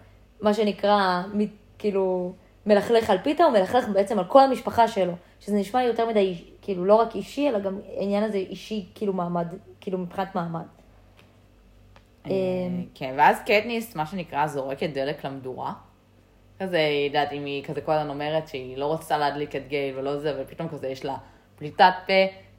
[0.41, 1.39] מה שנקרא, מ,
[1.77, 2.33] כאילו,
[2.65, 5.13] מלכלך על פיתה, הוא מלכלך בעצם על כל המשפחה שלו.
[5.39, 9.47] שזה נשמע יותר מדי, כאילו, לא רק אישי, אלא גם העניין הזה אישי, כאילו, מעמד,
[9.81, 10.65] כאילו, מבחינת מעמד.
[12.25, 12.31] אה,
[12.95, 15.73] כן, ואז קטניס, מה שנקרא, זורקת דלק למדורה.
[16.59, 19.97] כזה, היא יודעת, אם היא כזה כל הזמן אומרת שהיא לא רוצה להדליק את גייל
[19.97, 21.15] ולא זה, ופתאום כזה יש לה
[21.55, 22.13] פליטת פה.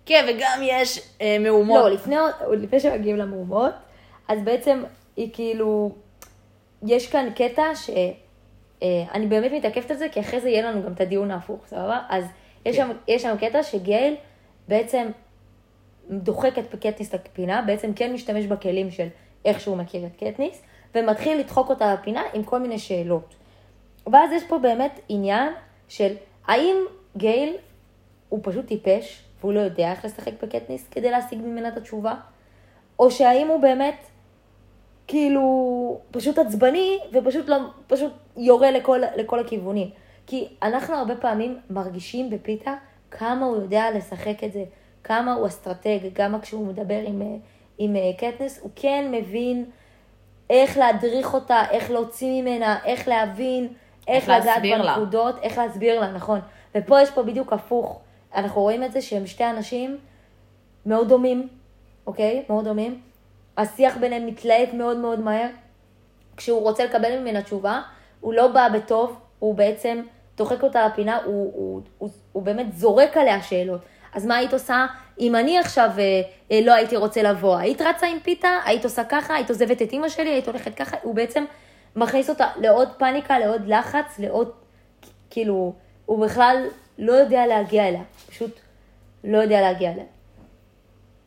[0.06, 1.84] כן, וגם יש אה, מהומות.
[1.84, 2.16] לא, לפני,
[2.52, 3.72] לפני שמגיעים למהומות,
[4.28, 4.82] אז בעצם
[5.16, 5.92] היא כאילו,
[6.86, 11.00] יש כאן קטע שאני באמת מתעכבת על זה, כי אחרי זה יהיה לנו גם את
[11.00, 12.00] הדיון ההפוך, סבבה?
[12.08, 12.24] אז
[12.66, 12.82] יש, כן.
[12.82, 14.14] שם, יש שם קטע שגייל
[14.68, 15.06] בעצם
[16.10, 19.08] דוחק את קטניס לפינה, בעצם כן משתמש בכלים של
[19.44, 20.62] איך שהוא מכיר את קטניס,
[20.94, 23.34] ומתחיל לדחוק אותה לפינה עם כל מיני שאלות.
[24.12, 25.52] ואז יש פה באמת עניין
[25.88, 26.14] של
[26.46, 26.76] האם
[27.16, 27.56] גייל
[28.28, 32.14] הוא פשוט טיפש, והוא לא יודע איך לשחק בקטניס כדי להשיג ממנה את התשובה,
[32.98, 34.06] או שהאם הוא באמת
[35.06, 39.90] כאילו פשוט עצבני ופשוט לא, פשוט יורה לכל, לכל הכיוונים.
[40.26, 42.74] כי אנחנו הרבה פעמים מרגישים בפיתה
[43.10, 44.64] כמה הוא יודע לשחק את זה,
[45.04, 47.22] כמה הוא אסטרטג, גם כשהוא מדבר עם,
[47.78, 49.64] עם אה, קטניס, הוא כן מבין
[50.50, 53.68] איך להדריך אותה, איך להוציא ממנה, איך להבין,
[54.08, 54.62] איך, לגעת.
[54.62, 56.40] בנקודות, איך להסביר לה, נכון.
[56.74, 58.00] ופה יש פה בדיוק הפוך.
[58.34, 59.98] אנחנו רואים את זה שהם שתי אנשים
[60.86, 61.48] מאוד דומים,
[62.06, 62.44] אוקיי?
[62.48, 63.00] מאוד דומים.
[63.56, 65.48] השיח ביניהם מתלהט מאוד מאוד מהר.
[66.36, 67.82] כשהוא רוצה לקבל ממנה תשובה,
[68.20, 70.02] הוא לא בא בטוב, הוא בעצם
[70.36, 73.80] דוחק אותה לפינה, הוא, הוא, הוא, הוא באמת זורק עליה שאלות.
[74.14, 74.86] אז מה היית עושה
[75.20, 76.20] אם אני עכשיו אה,
[76.52, 77.56] אה, לא הייתי רוצה לבוא?
[77.56, 78.58] היית רצה עם פיתה?
[78.64, 79.34] היית עושה ככה?
[79.34, 80.30] היית עוזבת את אימא שלי?
[80.30, 80.96] היית הולכת ככה?
[81.02, 81.44] הוא בעצם
[81.96, 84.50] מכניס אותה לעוד פאניקה, לעוד לחץ, לעוד,
[85.30, 85.74] כאילו,
[86.06, 86.66] הוא בכלל
[86.98, 88.02] לא יודע להגיע אליה.
[88.28, 88.60] פשוט
[89.24, 90.04] לא יודע להגיע אליה.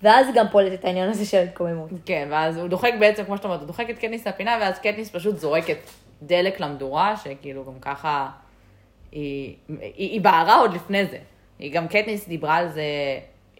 [0.03, 1.89] ואז גם פולט את העניין הזה של התקוממות.
[2.05, 5.09] כן, ואז הוא דוחק בעצם, כמו שאתה אומרת, הוא דוחק את קטניס לפינה, ואז קטניס
[5.09, 5.77] פשוט זורקת
[6.21, 8.29] דלק למדורה, שכאילו גם ככה
[9.11, 11.17] היא, היא, היא בערה עוד לפני זה.
[11.59, 12.83] היא גם קטניס דיברה על זה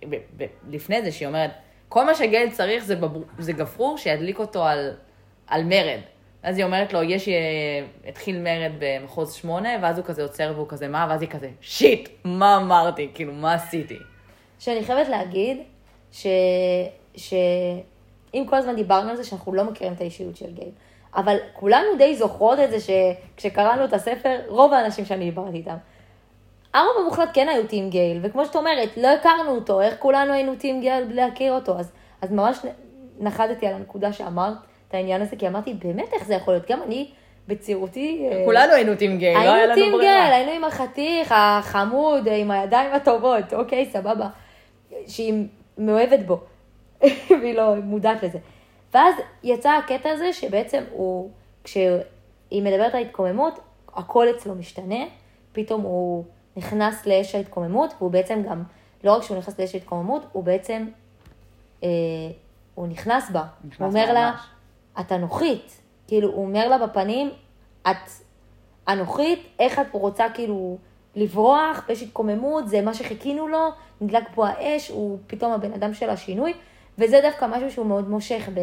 [0.09, 1.51] ב, ב, לפני זה, שהיא אומרת,
[1.89, 4.93] כל מה שגייל צריך זה, בבר, זה גפרור שידליק אותו על,
[5.47, 5.99] על מרד.
[6.47, 7.33] אז היא אומרת לו, יש, אה,
[8.07, 11.07] התחיל מרד במחוז שמונה, ואז הוא כזה עוצר והוא כזה, מה?
[11.09, 13.09] ואז היא כזה, שיט, מה אמרתי?
[13.13, 13.97] כאילו, מה עשיתי?
[14.59, 15.57] שאני חייבת להגיד,
[16.11, 16.27] ש...
[17.15, 17.33] ש...
[18.33, 20.71] אם כל הזמן דיברנו על זה שאנחנו לא מכירים את האישיות של גייל,
[21.15, 25.77] אבל כולנו די זוכרות את זה שכשקראנו את הספר, רוב האנשים שאני דיברתי איתם,
[26.73, 30.55] הרוב המוחלט כן היו טים גייל, וכמו שאת אומרת, לא הכרנו אותו, איך כולנו היינו
[30.55, 32.57] טים גייל בלי להכיר אותו, אז, אז ממש
[33.19, 34.57] נחתתי על הנקודה שאמרת
[34.89, 37.09] את העניין הזה, כי אמרתי, באמת איך זה יכול להיות, גם אני
[37.47, 38.27] בצעירותי...
[38.31, 40.13] אה, כולנו היינו טים גייל, לא היה לנו היינו ברירה.
[40.13, 44.27] טים גייל, היינו עם החתיך, החמוד, עם הידיים הטובות, אוקיי, סבבה.
[45.07, 45.43] שהיא
[45.77, 46.39] מאוהבת בו,
[47.41, 48.39] והיא לא מודעת לזה.
[48.93, 51.29] ואז יצא הקטע הזה שבעצם הוא,
[51.63, 51.91] כשהיא
[52.51, 53.59] מדברת על התקוממות,
[53.93, 55.05] הכל אצלו משתנה,
[55.51, 56.23] פתאום הוא
[56.57, 58.63] נכנס לאש ההתקוממות, והוא בעצם גם,
[59.03, 60.87] לא רק שהוא נכנס לאש ההתקוממות, הוא בעצם,
[61.83, 61.89] אה,
[62.75, 63.43] הוא נכנס בה.
[63.63, 64.35] נכנס הוא אומר לה.
[64.99, 65.81] את אנוכית.
[66.07, 67.29] כאילו, הוא אומר לה בפנים,
[67.91, 67.95] את
[68.89, 70.77] אנוכית, איך את רוצה כאילו
[71.15, 73.69] לברוח, ויש התקוממות, זה מה שחיכינו לו,
[74.01, 76.53] נדלק פה האש, הוא פתאום הבן אדם של השינוי,
[76.97, 78.59] וזה דווקא משהו שהוא מאוד מושך ב-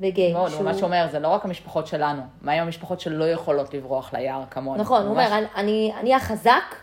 [0.00, 0.32] בגיי.
[0.32, 3.74] מאוד, שהוא- הוא ממש אומר, זה לא רק המשפחות שלנו, מה עם המשפחות שלא יכולות
[3.74, 4.80] לברוח ליער כמוני?
[4.82, 6.74] נכון, הוא ממש- אומר, אני, אני, אני החזק,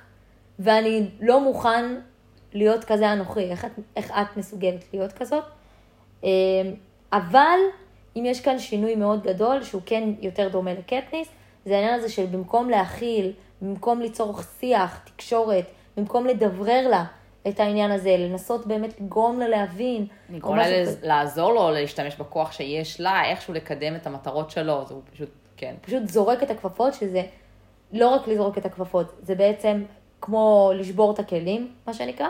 [0.60, 1.96] ואני לא מוכן
[2.54, 5.44] להיות כזה אנוכי, איך את, איך את מסוגלת להיות כזאת?
[6.24, 6.30] אמ,
[7.14, 7.58] אבל
[8.15, 11.28] אם יש כאן שינוי מאוד גדול, שהוא כן יותר דומה לקטניס,
[11.65, 15.65] זה העניין הזה של במקום להכיל, במקום ליצור שיח, תקשורת,
[15.97, 17.04] במקום לדברר לה
[17.47, 20.08] את העניין הזה, לנסות באמת לגרום לה להבין.
[20.30, 20.97] לגרום לה לז-.
[21.04, 25.76] לעזור לו להשתמש בכוח שיש לה, איכשהו לקדם את המטרות שלו, זה הוא פשוט, כן.
[25.82, 27.21] פשוט זורק את הכפפות, שזה
[27.91, 29.84] לא רק לזרוק את הכפפות, זה בעצם
[30.21, 32.28] כמו לשבור את הכלים, מה שנקרא,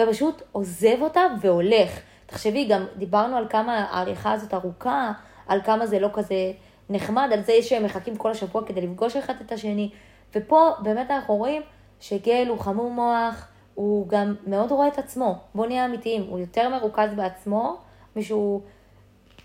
[0.00, 2.00] ופשוט עוזב אותה והולך.
[2.26, 5.12] תחשבי, גם דיברנו על כמה העריכה הזאת ארוכה,
[5.46, 6.52] על כמה זה לא כזה
[6.90, 9.90] נחמד, על זה שהם מחכים כל השבוע כדי לפגוש אחד את השני,
[10.34, 11.62] ופה באמת אנחנו רואים
[12.00, 15.38] שגל הוא חמום מוח, הוא גם מאוד רואה את עצמו.
[15.54, 17.76] בוא נהיה אמיתיים, הוא יותר מרוכז בעצמו,
[18.16, 18.60] משהוא...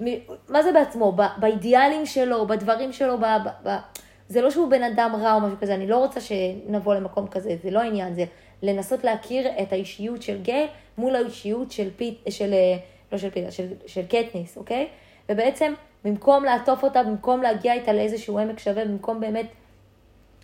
[0.04, 1.12] מ- מה זה בעצמו?
[1.12, 3.78] ב- באידיאלים שלו, בדברים שלו, ב- ב- ב-
[4.28, 7.56] זה לא שהוא בן אדם רע או משהו כזה, אני לא רוצה שנבוא למקום כזה,
[7.63, 8.26] זה לא העניין, זה
[8.63, 10.68] לנסות להכיר את האישיות של גייל
[11.00, 12.78] מול האישיות של פיט, של, אה,
[13.12, 14.88] לא של פיט, של, של קטניס, אוקיי?
[15.30, 19.46] ובעצם, במקום לעטוף אותה, במקום להגיע איתה לאיזשהו עמק שווה, במקום באמת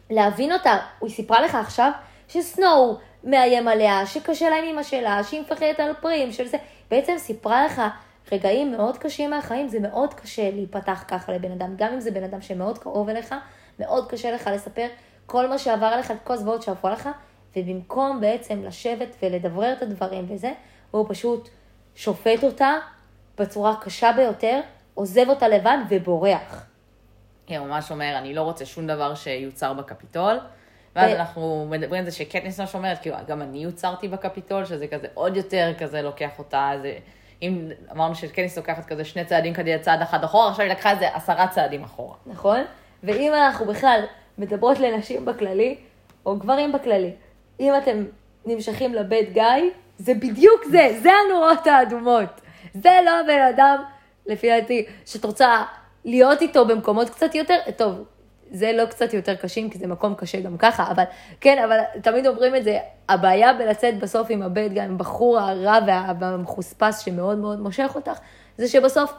[0.09, 1.91] להבין אותה, היא סיפרה לך עכשיו
[2.27, 6.57] שסנואו מאיים עליה, שקשה לה עם אמא שלה, שהיא מפחדת על פרים, של זה,
[6.91, 7.81] בעצם סיפרה לך
[8.31, 12.23] רגעים מאוד קשים מהחיים, זה מאוד קשה להיפתח ככה לבן אדם, גם אם זה בן
[12.23, 13.35] אדם שמאוד קרוב אליך,
[13.79, 14.87] מאוד קשה לך לספר
[15.25, 17.09] כל מה שעבר עליך, את כל הזוועות שעברו עליך,
[17.55, 20.51] ובמקום בעצם לשבת ולדברר את הדברים וזה,
[20.91, 21.49] הוא פשוט
[21.95, 22.73] שופט אותה
[23.37, 24.61] בצורה הקשה ביותר,
[24.93, 26.65] עוזב אותה לבד ובורח.
[27.47, 30.39] כן, הוא ממש אומר, אני לא רוצה שום דבר שיוצר בקפיטול.
[30.95, 34.87] ואז ו- אנחנו מדברים על זה שקטניס ממש אומרת, כאילו, גם אני יוצרתי בקפיטול, שזה
[34.87, 36.97] כזה עוד יותר כזה לוקח אותה, זה...
[37.41, 40.99] אם אמרנו שקטניס לוקחת כזה שני צעדים קדימה, צעד אחד אחורה, עכשיו היא לקחה את
[40.99, 42.15] זה עשרה צעדים אחורה.
[42.25, 42.59] נכון?
[43.03, 44.01] ואם אנחנו בכלל
[44.37, 45.77] מדברות לנשים בכללי,
[46.25, 47.13] או גברים בכללי,
[47.59, 48.03] אם אתם
[48.45, 49.43] נמשכים לבית גיא,
[49.97, 52.41] זה בדיוק זה, זה הנורות האדומות.
[52.73, 53.83] זה לא הבן אדם,
[54.25, 55.63] לפי דעתי, שאת רוצה
[56.05, 57.95] להיות איתו במקומות קצת יותר, טוב,
[58.51, 61.03] זה לא קצת יותר קשים, כי זה מקום קשה גם ככה, אבל
[61.41, 62.77] כן, אבל תמיד אומרים את זה,
[63.09, 68.17] הבעיה בלצאת בסוף עם הבית גיא, עם הבחור הרע וה- והמחוספס שמאוד מאוד מושך אותך,
[68.57, 69.13] זה שבסוף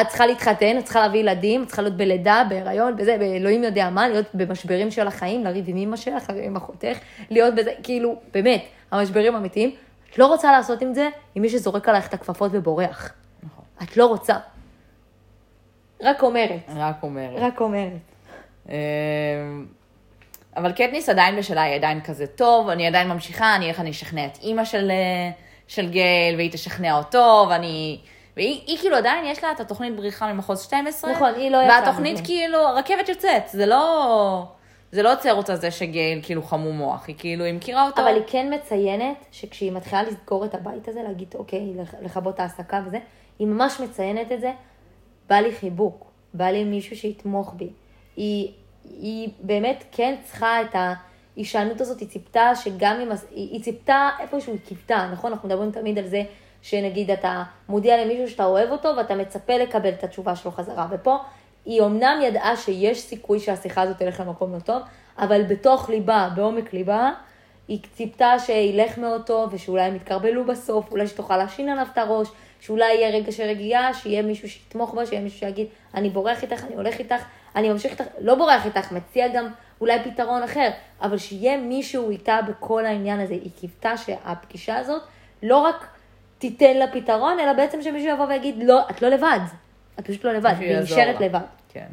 [0.00, 3.90] את צריכה להתחתן, את צריכה להביא ילדים, את צריכה להיות בלידה, בהיריון, בזה, באלוהים יודע
[3.90, 6.98] מה, להיות במשברים של החיים, לריב עם אמא שלך, עם אחותך,
[7.30, 9.74] להיות בזה, כאילו, באמת, המשברים האמיתיים.
[10.10, 13.12] את לא רוצה לעשות עם זה עם מי שזורק עלייך את הכפפות ובורח.
[13.42, 13.64] נכון.
[13.82, 14.36] את לא רוצה.
[16.02, 17.40] רק אומרת, רק אומרת.
[17.42, 17.92] רק אומרת.
[18.68, 18.74] אמ,
[20.56, 24.26] אבל קטניס עדיין בשלה, היא עדיין כזה טוב, אני עדיין ממשיכה, אני איך אני אשכנע
[24.26, 25.30] את אימא של, אה,
[25.68, 27.98] של גייל, והיא תשכנע אותו, ואני...
[28.36, 31.12] והיא היא כאילו עדיין יש לה את התוכנית בריחה ממחוז 12.
[31.12, 32.24] נכון, היא לא יצאה והתוכנית מזה.
[32.24, 34.46] כאילו, הרכבת יוצאת, זה לא...
[34.92, 38.02] זה לא עוצר אותה זה שגייל כאילו חמום מוח, היא כאילו, היא מכירה אותו.
[38.02, 42.80] אבל היא כן מציינת שכשהיא מתחילה לסגור את הבית הזה, להגיד, אוקיי, לכבות את ההעסקה
[42.86, 42.98] וזה,
[43.38, 44.52] היא ממש מציינת את זה,
[45.28, 47.68] בא לי חיבוק, בא לי מישהו שיתמוך בי.
[48.16, 48.52] היא,
[48.84, 50.76] היא באמת כן צריכה את
[51.36, 55.32] ההישענות הזאת, היא ציפתה שגם אם, היא, היא ציפתה איפשהו היא קיוותה, נכון?
[55.32, 56.22] אנחנו מדברים תמיד על זה
[56.64, 61.16] שנגיד אתה מודיע למישהו שאתה אוהב אותו ואתה מצפה לקבל את התשובה שלו חזרה, ופה
[61.64, 64.82] היא אמנם ידעה שיש סיכוי שהשיחה הזאת תלך למקום לא טוב,
[65.18, 67.10] אבל בתוך ליבה, בעומק ליבה,
[67.68, 72.28] היא ציפתה שילך מאוד טוב, ושאולי הם יתקרבלו בסוף, אולי שתוכל להשין עליו את הראש,
[72.60, 76.64] שאולי יהיה רגע של רגיעה, שיהיה מישהו שיתמוך בה, שיהיה מישהו שיגיד, אני בורח איתך,
[76.64, 77.24] אני הולך איתך,
[77.56, 79.46] אני ממשיך איתך, לא בורח איתך, מציע גם
[79.80, 80.70] אולי פתרון אחר,
[81.02, 83.34] אבל שיהיה מישהו איתה בכל העניין הזה.
[83.34, 85.02] היא קיוותה שהפגישה הזאת
[85.42, 85.93] לא רק
[86.50, 89.40] תיתן לה פתרון, אלא בעצם שמישהו יבוא ויגיד, לא, את לא לבד.
[89.98, 91.20] את פשוט לא לבד, והיא נשארת.
[91.20, 91.40] לבד.
[91.68, 91.86] כן.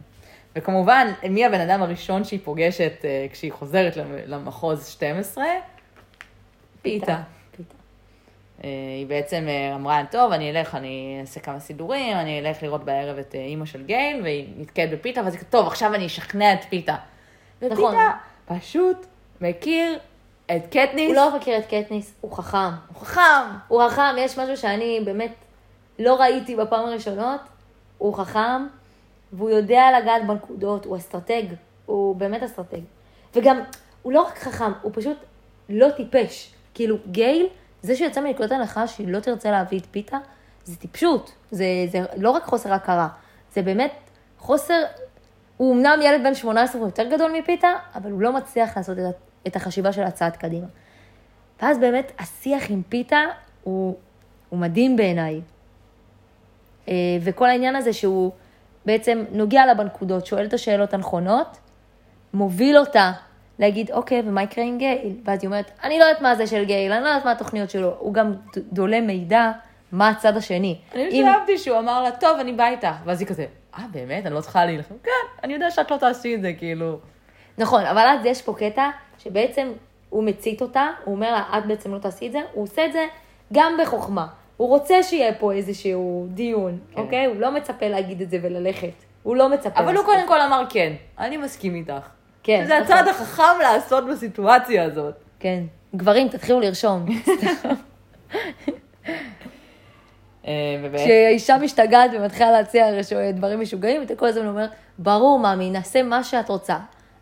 [0.56, 5.46] וכמובן, מי הבן אדם הראשון שהיא פוגשת אה, כשהיא חוזרת למ- למחוז 12?
[6.82, 7.06] פיתה.
[7.58, 7.74] פיתה.
[8.64, 12.86] אה, היא בעצם אה, אמרה, טוב, אני אלך, אני אעשה כמה סידורים, אני אלך לראות
[12.86, 16.54] בערב את אימא של גייל, והיא נתקעת בפיתה, ואז היא כתוב, טוב, עכשיו אני אשכנע
[16.54, 16.96] את פיתה.
[17.62, 17.96] נכון.
[17.96, 18.12] ופיתה
[18.46, 19.06] פשוט
[19.42, 20.00] מכיר
[20.46, 22.58] את קטניס, הוא לא מכיר את קטניס, הוא חכם.
[22.94, 23.22] הוא חכם.
[23.68, 25.34] הוא חכם, יש משהו שאני באמת
[26.00, 27.42] לא ראיתי בפעם הראשונות,
[27.98, 28.68] הוא חכם,
[29.34, 31.44] והוא יודע לגעת בנקודות, הוא אסטרטג,
[31.86, 32.82] הוא באמת אסטרטג.
[33.36, 33.60] וגם,
[34.02, 35.18] הוא לא רק חכם, הוא פשוט
[35.70, 36.54] לא טיפש.
[36.74, 37.48] כאילו, גייל,
[37.82, 40.18] זה שהוא יצא מנקודת הנחה שהיא לא תרצה להביא את פיתה,
[40.64, 41.32] זה טיפשות.
[41.52, 43.08] זה, זה לא רק חוסר הכרה,
[43.54, 43.92] זה באמת
[44.38, 44.84] חוסר...
[45.58, 49.16] הוא אמנם ילד בן 18 והוא יותר גדול מפיתה, אבל הוא לא מצליח לעשות את,
[49.48, 50.68] את החשיבה של הצעד קדימה.
[51.62, 53.20] ואז באמת השיח עם פיתה
[53.64, 53.96] הוא,
[54.50, 55.42] הוא מדהים בעיניי.
[56.88, 58.32] אה, וכל העניין הזה שהוא
[58.86, 61.58] בעצם נוגע לה בנקודות, שואל את השאלות הנכונות,
[62.34, 63.12] מוביל אותה
[63.60, 65.16] להגיד, אוקיי, ומה יקרה עם גייל?
[65.26, 67.70] ואז היא אומרת, אני לא יודעת מה זה של גייל, אני לא יודעת מה התוכניות
[67.70, 67.96] שלו.
[68.00, 68.34] הוא גם
[68.72, 69.52] דולה מידע
[69.92, 70.78] מה הצד השני.
[70.94, 72.88] אני אם- שאהבתי שהוא אמר לה, טוב, אני באה איתך.
[73.06, 73.46] ואז היא כזה,
[73.78, 74.26] אה, באמת?
[74.26, 74.96] אני לא צריכה להילחם?
[75.04, 75.12] כן,
[75.44, 77.00] אני יודע שאת לא תעשי את זה, כאילו.
[77.58, 78.90] נכון, אבל אז יש פה קטע
[79.24, 79.72] שבעצם
[80.10, 82.94] הוא מצית אותה, הוא אומר לה, את בעצם לא תעשי את זה, הוא עושה את
[82.94, 83.06] זה
[83.54, 84.28] גם בחוכמה.
[84.58, 87.02] הוא רוצה שיהיה פה איזשהו דיון, כן.
[87.02, 87.26] אוקיי?
[87.26, 89.04] הוא לא מצפה להגיד את זה וללכת.
[89.24, 89.80] הוא לא מצפה.
[89.80, 90.06] אבל הוא.
[90.06, 92.10] קודם כל אמר כן, אני מסכים איתך.
[92.44, 92.84] כן, זה נכון.
[92.84, 95.14] הצעד החכם לעשות בסיטואציה הזאת.
[95.40, 95.64] כן.
[95.96, 97.06] גברים, תתחילו לרשום.
[100.48, 104.66] אה, כשאישה משתגעת ומתחילה להציע דברים משוגעים, אתה כל הזמן אומר,
[104.98, 106.78] ברור, ממי, נעשה מה שאת רוצה.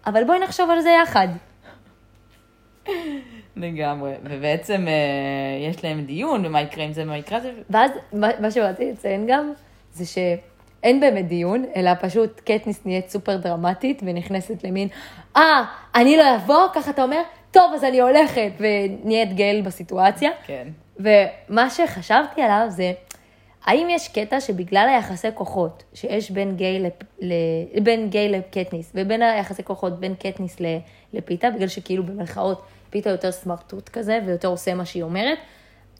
[0.05, 1.27] אבל בואי נחשוב על זה יחד.
[3.55, 4.11] לגמרי.
[4.23, 7.51] ובעצם אה, יש להם דיון, ומה יקרה עם זה, ומה יקרה זה.
[7.69, 9.53] ואז מה שרציתי לציין גם,
[9.93, 14.87] זה שאין באמת דיון, אלא פשוט קטניס נהיית סופר דרמטית ונכנסת למין,
[15.37, 15.65] אה,
[15.95, 20.29] אני לא אבוא, ככה אתה אומר, טוב, אז אני הולכת, ונהיית גייל בסיטואציה.
[20.45, 20.67] כן.
[20.99, 22.91] ומה שחשבתי עליו זה,
[23.65, 26.93] האם יש קטע שבגלל היחסי כוחות שיש בין גיי, לפ...
[27.21, 27.33] ל...
[27.83, 30.65] בין גיי לקטניס, ובין היחסי כוחות בין קטניס ל...
[31.13, 35.37] לפיתה, בגלל שכאילו במרכאות פיתה יותר סמרטוט כזה, ויותר עושה מה שהיא אומרת,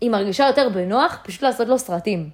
[0.02, 2.30] היא מרגישה יותר בנוח פשוט לעשות לו סרטים.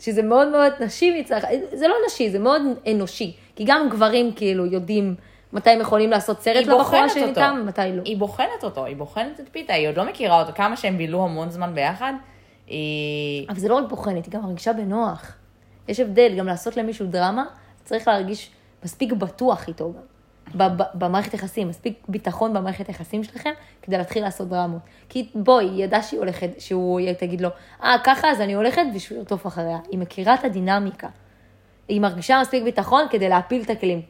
[0.00, 1.40] שזה מאוד מאוד נשי מצד,
[1.72, 3.32] זה לא נשי, זה מאוד אנושי.
[3.56, 5.14] כי גם גברים כאילו יודעים
[5.52, 7.06] מתי הם יכולים לעשות סרט לבחורה.
[7.16, 8.02] איתם, מתי לא.
[8.04, 11.24] היא בוחנת אותו, היא בוחנת את פיתה, היא עוד לא מכירה אותו, כמה שהם בילו
[11.24, 12.12] המון זמן ביחד.
[12.66, 13.46] היא...
[13.48, 15.32] אבל זה לא רק בוחנת, היא גם מרגישה בנוח.
[15.88, 17.44] יש הבדל, גם לעשות למישהו דרמה,
[17.84, 18.50] צריך להרגיש
[18.84, 20.00] מספיק בטוח איתו גם.
[20.54, 23.50] ב- ב- במערכת יחסים, מספיק ביטחון במערכת יחסים שלכם,
[23.82, 24.80] כדי להתחיל לעשות דרמות.
[25.08, 27.48] כי בואי, היא ידעה שהיא הולכת, שהוא תגיד לו,
[27.82, 29.78] אה, ככה, אז אני הולכת, ושהוא ירטוף אחריה.
[29.90, 31.08] היא מכירה את הדינמיקה.
[31.88, 34.02] היא מרגישה מספיק ביטחון כדי להפיל את הכלים.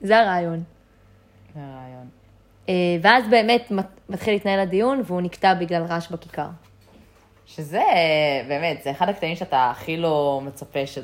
[0.00, 0.62] זה הרעיון.
[1.54, 2.08] זה הרעיון.
[2.68, 6.48] אה, ואז באמת מת- מתחיל להתנהל הדיון, והוא נקטע בגלל רעש בכיכר.
[7.54, 7.82] שזה,
[8.48, 10.98] באמת, זה אחד הקטעים שאתה הכי לא מצפה ש...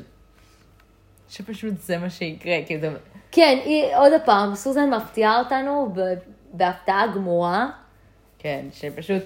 [1.28, 2.90] שפשוט זה מה שיקרה, כי זה...
[3.32, 5.94] כן, היא, עוד פעם, סוזן מפתיעה אותנו
[6.52, 7.66] בהפתעה גמורה.
[8.38, 9.22] כן, שפשוט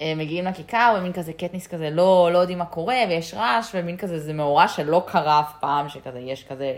[0.00, 3.96] אה, מגיעים לכיכר, ומין כזה קטניס כזה, לא, לא יודעים מה קורה, ויש רעש, ומין
[3.96, 6.76] כזה, זה מאורע שלא קרה אף פעם, שכזה, יש כזה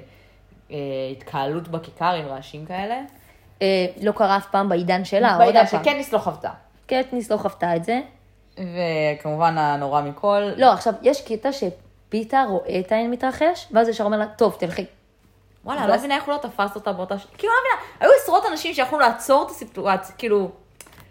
[0.71, 0.77] אה,
[1.13, 3.01] התקהלות בכיכר עם רעשים כאלה.
[3.63, 5.85] אה, לא קרה אף פעם בעידן שלה, עוד בעידן פעם.
[5.85, 6.51] שקטניס לא חוותה.
[6.87, 8.01] קטניס לא חוותה את זה.
[8.59, 14.19] וכמובן הנורא מכל, לא, עכשיו, יש קטע שפיתה רואה את העין מתרחש, ואז ישר אומר
[14.19, 14.85] לה, טוב, תלכי.
[15.65, 17.27] וואלה, לא מבינה איך הוא לא תפס אותה באותה ש...
[17.39, 20.51] כאילו, לא מבינה, היו עשרות אנשים שיכולו לעצור את הסיטואציה, כאילו,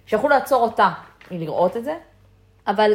[0.06, 0.89] שיכולו לעצור אותה
[1.32, 1.97] מלראות את זה.
[2.67, 2.93] אבל,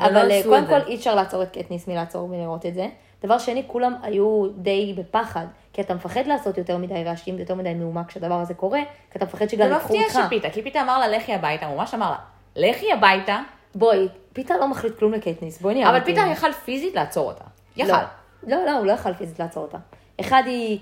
[0.00, 0.66] אבל לא אה, קודם.
[0.66, 2.88] כל אי אפשר לעצור את קטניס מלעצור ולראות את זה.
[3.22, 7.74] דבר שני, כולם היו די בפחד, כי אתה מפחד לעשות יותר מדי רעשים, יותר מדי
[7.74, 8.80] מהומה כשהדבר הזה קורה,
[9.10, 10.26] כי אתה מפחד שגם זה ייקחו מפתיע אותך.
[10.26, 12.16] שפיתה, כי פיתה אמר לה, לכי הביתה, הוא ממש אמר לה,
[12.56, 13.40] לכי הביתה,
[13.74, 16.00] בואי, פיתה לא מחליט כלום לקטניס, בואי נהיה אבל.
[16.00, 17.44] פיתה יכל פיזית לעצור אותה.
[17.76, 17.92] יכל.
[17.92, 19.78] לא, לא, לא, הוא לא יכל פיזית לעצור אותה.
[20.20, 20.78] אחד, היא,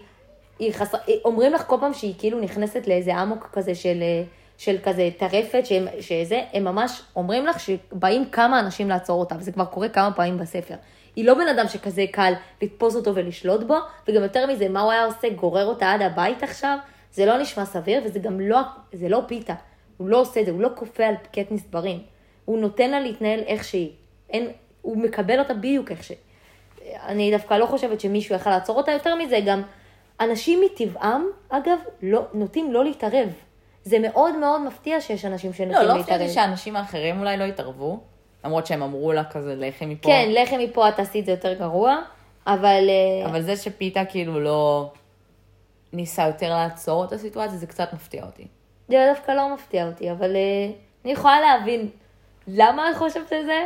[0.58, 4.02] היא חסר, אומרים לך כל פעם שהיא כאילו נכנסת לאיזה אמוק כזה של,
[4.58, 9.52] של כזה טרפת, שהם, שזה, הם ממש אומרים לך שבאים כמה אנשים לעצור אותה, וזה
[9.52, 10.74] כבר קורה כמה פעמים בספר.
[11.16, 13.76] היא לא בן אדם שכזה קל לתפוס אותו ולשלוט בו,
[14.08, 15.28] וגם יותר מזה, מה הוא היה עושה?
[15.30, 16.78] גורר אותה עד הבית עכשיו?
[17.12, 18.60] זה לא נשמע סביר, וזה גם לא,
[18.92, 19.54] זה לא פיתה.
[19.96, 22.02] הוא לא עושה את זה, הוא לא כופה על קטניס דברים.
[22.46, 23.90] הוא נותן לה להתנהל איך שהיא.
[24.30, 24.48] אין,
[24.82, 26.18] הוא מקבל אותה בדיוק איך שהיא.
[27.06, 28.92] אני דווקא לא חושבת שמישהו יכל לעצור אותה.
[28.92, 29.62] יותר מזה, גם
[30.20, 33.28] אנשים מטבעם, אגב, לא, נוטים לא להתערב.
[33.84, 35.98] זה מאוד מאוד מפתיע שיש אנשים שנוטים לא, להתערב.
[35.98, 38.00] לא חשבתי שהאנשים האחרים אולי לא התערבו,
[38.44, 40.08] למרות שהם אמרו לה כזה, לכי מפה.
[40.08, 41.98] כן, לחם מפה את תעשי את זה יותר גרוע,
[42.46, 42.88] אבל...
[42.88, 44.90] אה, אבל זה שפיתה כאילו לא
[45.92, 48.46] ניסה יותר לעצור את הסיטואציה, זה קצת מפתיע אותי.
[48.88, 50.70] זה דווקא לא מפתיע אותי, אבל אה,
[51.04, 51.88] אני יכולה להבין
[52.48, 53.62] למה את חושבת על זה.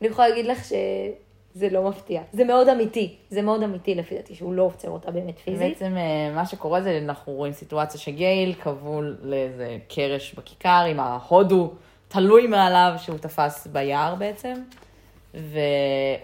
[0.00, 2.22] אני יכולה להגיד לך שזה לא מפתיע.
[2.32, 5.68] זה מאוד אמיתי, זה מאוד אמיתי לפי דעתי, שהוא לא עוצר אותה באמת פיזית.
[5.68, 11.70] בעצם אה, מה שקורה זה, אנחנו רואים סיטואציה שגייל כבול לאיזה קרש בכיכר עם ההודו
[12.08, 14.54] תלוי מעליו שהוא תפס ביער בעצם,
[15.34, 15.40] והוא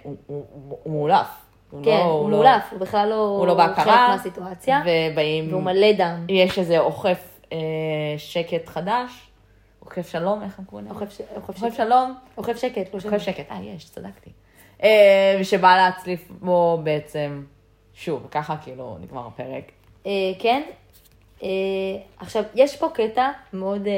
[0.03, 1.27] הוא, הוא, הוא מאולף.
[1.71, 5.49] הוא כן, לא- הוא לא- מאולף, הוא בכלל לא הוא לא בהכרה, חלק מהסיטואציה, ובאים,
[5.51, 6.27] והוא מלא דם.
[6.29, 7.59] יש איזה אוכף אה,
[8.17, 9.11] שקט חדש,
[9.85, 10.91] אוכף שלום, איך הם קוראים?
[10.91, 11.75] אוכף.
[11.77, 14.31] שלום, אוכף שקט, לא אוכף שקט, אה, יש, צדקתי.
[14.83, 17.43] אה, ושבא להצליף בו בעצם,
[17.95, 19.73] שוב, ככה כאילו נגמר הפרק.
[20.07, 20.63] אה, כן.
[21.43, 21.49] אה,
[22.19, 23.89] עכשיו, יש פה קטע מאוד,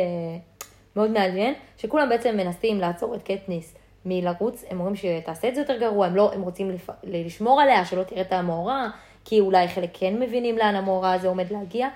[0.97, 5.79] מאוד מעניין, שכולם בעצם מנסים לעצור את קטניס מלרוץ, הם אומרים שתעשה את זה יותר
[5.79, 6.91] גרוע, הם, לא, הם רוצים לפ...
[7.05, 8.89] לשמור עליה, שלא תראה את המאורע,
[9.25, 11.89] כי אולי חלק כן מבינים לאן המאורע הזה עומד להגיע,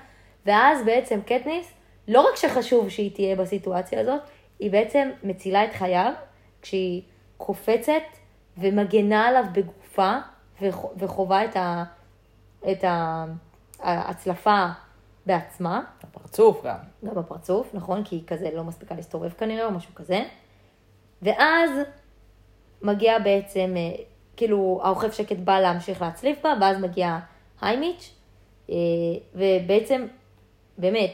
[0.46, 1.72] ואז בעצם קטניס,
[2.08, 4.20] לא רק שחשוב שהיא תהיה בסיטואציה הזאת,
[4.58, 6.12] היא בעצם מצילה את חייו,
[6.62, 7.02] כשהיא
[7.36, 8.02] קופצת
[8.58, 10.18] ומגנה עליו בגופה,
[10.62, 11.84] וח- וחווה את, ה...
[12.70, 12.84] את.
[13.82, 14.66] ההצלפה
[15.26, 16.76] בעצמה, הפרצוף גם.
[17.04, 18.04] גם בפרצוף, נכון?
[18.04, 20.22] כי היא כזה לא מספיקה להסתובב כנראה, או משהו כזה.
[21.22, 21.70] ואז
[22.82, 24.04] מגיע בעצם, אה,
[24.36, 27.18] כאילו, האוכף שקט בא להמשיך להצליף בה, ואז מגיע
[27.60, 28.14] היימיץ',
[28.70, 28.74] אה,
[29.34, 30.06] ובעצם,
[30.78, 31.12] באמת,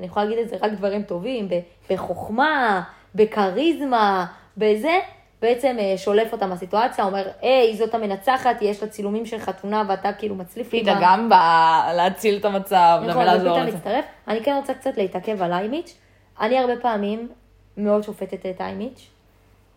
[0.00, 1.48] אני יכולה להגיד את זה רק דברים טובים,
[1.90, 2.82] בחוכמה,
[3.14, 4.98] בכריזמה, בזה,
[5.42, 10.12] בעצם אה, שולף אותה מהסיטואציה, אומר, היי, זאת המנצחת, יש לה צילומים של חתונה ואתה
[10.12, 13.76] כאילו מצליף לי פיתה בה." גם באה להציל את המצב, נכון, לעזור לזה.
[13.76, 14.04] מצטרף.
[14.28, 15.94] אני כן רוצה קצת להתעכב על איימיץ'.
[16.40, 17.28] אני הרבה פעמים
[17.76, 19.06] מאוד שופטת את איימיץ',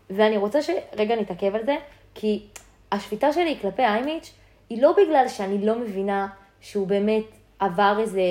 [0.09, 1.75] ואני רוצה שרגע נתעכב על זה,
[2.15, 2.43] כי
[2.91, 4.33] השפיטה שלי כלפי איימיץ'
[4.69, 6.27] היא לא בגלל שאני לא מבינה
[6.62, 7.23] שהוא באמת
[7.59, 8.21] עבר איזה,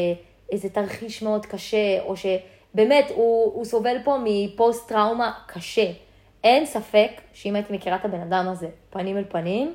[0.52, 5.86] איזה תרחיש מאוד קשה, או שבאמת הוא, הוא סובל פה מפוסט טראומה קשה.
[6.44, 9.74] אין ספק שאם הייתי מכירה את הבן אדם הזה פנים אל פנים,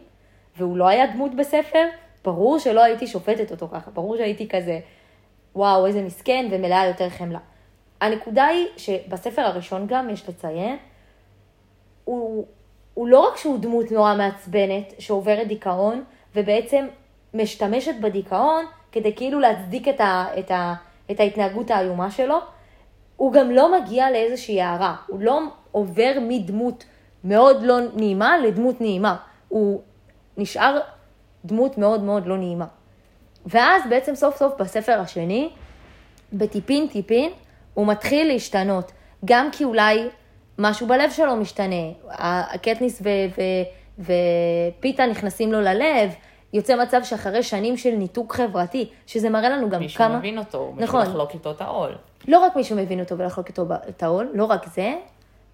[0.57, 1.85] והוא לא היה דמות בספר,
[2.23, 4.79] ברור שלא הייתי שופטת אותו ככה, ברור שהייתי כזה,
[5.55, 7.39] וואו, איזה מסכן, ומלאה יותר חמלה.
[8.01, 10.77] הנקודה היא שבספר הראשון גם, יש לציין,
[12.03, 12.45] הוא,
[12.93, 16.03] הוא לא רק שהוא דמות נורא מעצבנת, שעוברת דיכאון,
[16.35, 16.87] ובעצם
[17.33, 18.65] משתמשת בדיכאון
[18.97, 20.73] כדי כאילו להצדיק את, ה, את, ה,
[21.11, 22.37] את ההתנהגות האיומה שלו,
[23.15, 26.85] הוא גם לא מגיע לאיזושהי הערה, הוא לא עובר מדמות
[27.23, 29.15] מאוד לא נעימה לדמות נעימה,
[29.47, 29.81] הוא
[30.37, 30.79] נשאר
[31.45, 32.65] דמות מאוד מאוד לא נעימה.
[33.45, 35.49] ואז בעצם סוף סוף בספר השני,
[36.33, 37.31] בטיפין טיפין,
[37.73, 38.91] הוא מתחיל להשתנות.
[39.25, 40.07] גם כי אולי
[40.57, 41.91] משהו בלב שלו משתנה.
[42.09, 44.03] הקטניס ו- ו-
[44.79, 46.13] ופיתה נכנסים לו ללב,
[46.53, 50.17] יוצא מצב שאחרי שנים של ניתוק חברתי, שזה מראה לנו גם מישהו כמה...
[50.17, 51.01] מבין אותו, מישהו נכון.
[51.01, 51.95] לחלוק איתו את העול.
[52.27, 54.95] לא רק מישהו מבין אותו ולחלוק איתו את העול, לא רק זה,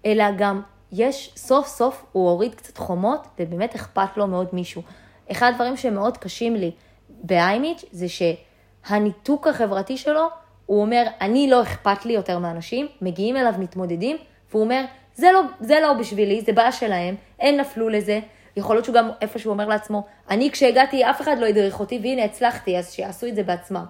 [0.06, 4.82] אלא גם יש, סוף סוף הוא הוריד קצת חומות, ובאמת אכפת לו מאוד מישהו.
[5.30, 6.70] אחד הדברים שמאוד קשים לי
[7.08, 10.28] באיימיץ' זה שהניתוק החברתי שלו,
[10.66, 14.16] הוא אומר, אני לא אכפת לי יותר מאנשים, מגיעים אליו מתמודדים,
[14.50, 18.20] והוא אומר, זה לא, זה לא בשבילי, זה בעיה שלהם, הם נפלו לזה.
[18.56, 22.24] יכול להיות שהוא גם איפשהו אומר לעצמו, אני כשהגעתי אף אחד לא הדריך אותי, והנה
[22.24, 23.84] הצלחתי, אז שיעשו את זה בעצמם.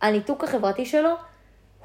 [0.00, 1.10] הניתוק החברתי שלו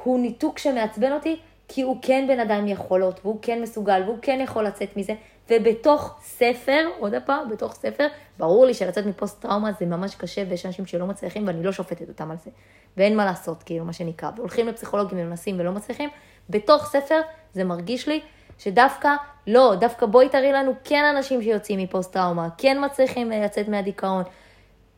[0.04, 4.40] הוא ניתוק שמעצבן אותי, כי הוא כן בן אדם יכולות, והוא כן מסוגל, והוא כן
[4.44, 5.14] יכול לצאת מזה,
[5.50, 8.08] ובתוך ספר, עוד פעם, בתוך ספר,
[8.38, 12.10] ברור לי שלצאת מפוסט טראומה זה ממש קשה, ויש אנשים שלא מצליחים, ואני לא שופטת
[12.10, 12.52] אותם על זה.
[12.98, 14.30] ואין מה לעשות, כאילו, מה שנקרא.
[14.36, 16.10] והולכים לפסיכולוגים ומנסים ולא מצליחים,
[16.50, 17.22] בתוך ספר
[17.54, 18.22] זה מרגיש לי
[18.64, 19.10] שדווקא,
[19.48, 24.24] לא, דווקא בואי תראי לנו כן אנשים שיוצאים מפוסט טראומה, כן מצליחים אה, לצאת מהדיכאון,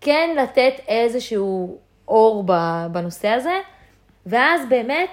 [0.01, 2.43] כן לתת איזשהו אור
[2.91, 3.59] בנושא הזה,
[4.25, 5.09] ואז באמת,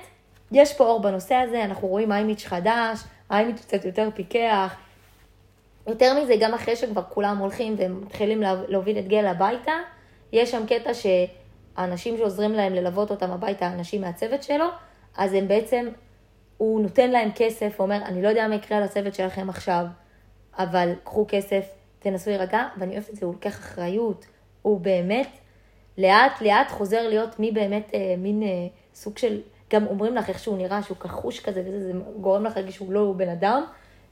[0.52, 2.98] יש פה אור בנושא הזה, אנחנו רואים איימיץ' חדש,
[3.30, 4.74] איימיץ' קצת יותר פיקח.
[5.86, 9.72] יותר מזה, גם אחרי שכבר כולם הולכים ומתחילים לה- להוביל את גל הביתה,
[10.32, 14.66] יש שם קטע שהאנשים שעוזרים להם ללוות אותם הביתה, אנשים מהצוות שלו,
[15.16, 15.88] אז הם בעצם,
[16.60, 19.84] הוא נותן להם כסף, אומר, אני לא יודע מה יקרה לצוות שלכם עכשיו,
[20.58, 21.64] אבל קחו כסף,
[21.98, 24.26] תנסו להירגע, ואני אוהבת את זה, הוא לוקח אחריות,
[24.62, 25.28] הוא באמת
[25.98, 28.48] לאט לאט חוזר להיות מי באמת, אה, מין אה,
[28.94, 29.40] סוג של,
[29.72, 32.92] גם אומרים לך איך שהוא נראה, שהוא כחוש כזה, וזה זה גורם לך להרגיש שהוא
[32.92, 33.64] לא בן אדם,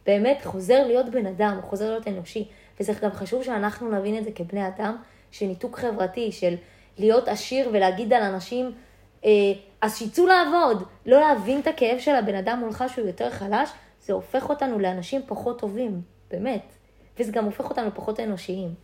[0.06, 2.48] באמת חוזר להיות בן אדם, הוא חוזר להיות אנושי.
[2.80, 4.96] וזה גם חשוב שאנחנו נבין את זה כבני אדם,
[5.30, 6.54] שניתוק חברתי, של
[6.98, 8.72] להיות עשיר ולהגיד על אנשים,
[9.80, 14.12] אז שיצאו לעבוד, לא להבין את הכאב של הבן אדם מולך שהוא יותר חלש, זה
[14.12, 16.00] הופך אותנו לאנשים פחות טובים,
[16.30, 16.72] באמת.
[17.18, 18.74] וזה גם הופך אותנו פחות אנושיים.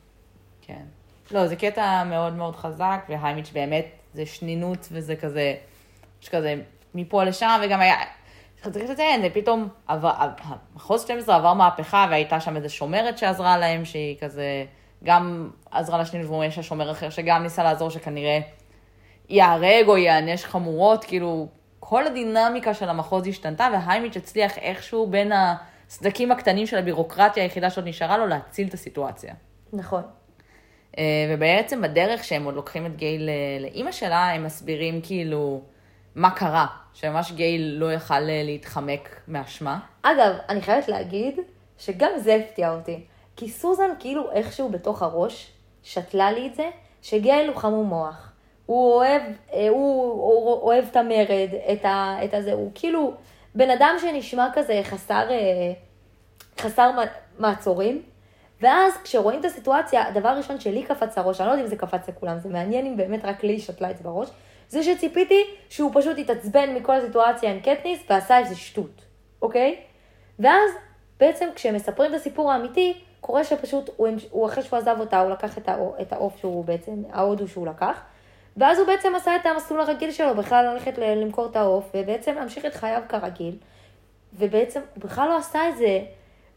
[0.62, 0.82] כן.
[1.30, 5.55] לא, זה קטע מאוד מאוד חזק, והיימיץ' באמת זה שנינות וזה כזה,
[6.22, 6.55] יש כזה
[6.95, 7.97] מפה לשם, וגם היה,
[8.72, 10.12] צריך לציין, זה פתאום, עבר,
[10.74, 14.64] מחוז 12 עבר מהפכה, והייתה שם איזה שומרת שעזרה להם, שהיא כזה,
[15.05, 18.41] גם עזרה לשנינות, ויש שומר אחר שגם ניסה לעזור, שכנראה
[19.29, 21.49] ייהרג או ייענש חמורות, כאילו,
[21.81, 25.33] כל הדינמיקה של המחוז השתנתה, והיימיץ' הצליח איכשהו בין
[25.89, 29.35] הסדקים הקטנים של הבירוקרטיה היחידה שעוד נשארה לו, להציל את הסיטואציה.
[29.72, 30.03] נכון.
[30.99, 31.05] אה,
[31.35, 35.62] ובעצם בדרך שהם עוד לוקחים את גייל לאימא שלה, הם מסבירים כאילו
[36.14, 39.79] מה קרה, שממש גייל לא יכל אה, להתחמק מאשמה.
[40.03, 41.39] אגב, אני חייבת להגיד
[41.79, 43.05] שגם זה הפתיע אותי.
[43.37, 45.53] כי סוזן כאילו איכשהו בתוך הראש
[45.83, 46.70] שתלה לי את זה,
[47.03, 48.33] שגייל הוא חמום מוח.
[48.67, 53.12] הוא אוהב, אה, הוא, הוא אוהב את המרד, את, ה, את הזה, הוא כאילו
[53.55, 55.29] בן אדם שנשמע כזה חסר,
[56.61, 56.91] חסר
[57.39, 58.03] מעצורים.
[58.61, 62.09] ואז כשרואים את הסיטואציה, הדבר הראשון שלי קפץ לראש, אני לא יודעת אם זה קפץ
[62.09, 64.29] לכולם, זה מעניין אם באמת רק לי שתלה את זה בראש,
[64.69, 69.05] זה שציפיתי שהוא פשוט התעצבן מכל הסיטואציה עם קטניס ועשה איזה שטות,
[69.43, 69.81] אוקיי?
[70.39, 70.71] ואז
[71.21, 75.31] בעצם כשהם מספרים את הסיפור האמיתי, קורה שפשוט הוא, הוא אחרי שהוא עזב אותה, הוא
[75.31, 75.59] לקח
[76.01, 78.01] את העוף שהוא בעצם, ההודו שהוא לקח,
[78.57, 82.67] ואז הוא בעצם עשה את המסלול הרגיל שלו, בכלל ללכת למכור את העוף, ובעצם להמשיך
[82.67, 83.57] את חייו כרגיל,
[84.39, 86.01] ובעצם הוא בכלל לא עשה את זה.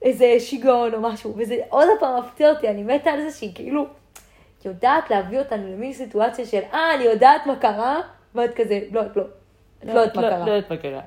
[0.01, 3.85] איזה שיגעון או משהו, וזה עוד פעם מפתיע אותי, אני מתה על זה שהיא כאילו
[4.67, 7.99] יודעת להביא אותנו למין סיטואציה של, אה, אני יודעת מה קרה,
[8.35, 9.23] ואת כזה, לא, לא,
[9.83, 10.45] את לא יודעת מה קרה.
[10.45, 11.01] לא יודעת מה קרה.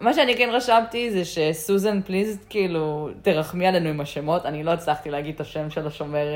[0.00, 5.10] מה שאני כן רשמתי זה שסוזן פליז, כאילו, תרחמי עלינו עם השמות, אני לא הצלחתי
[5.10, 6.26] להגיד את השם של השומר.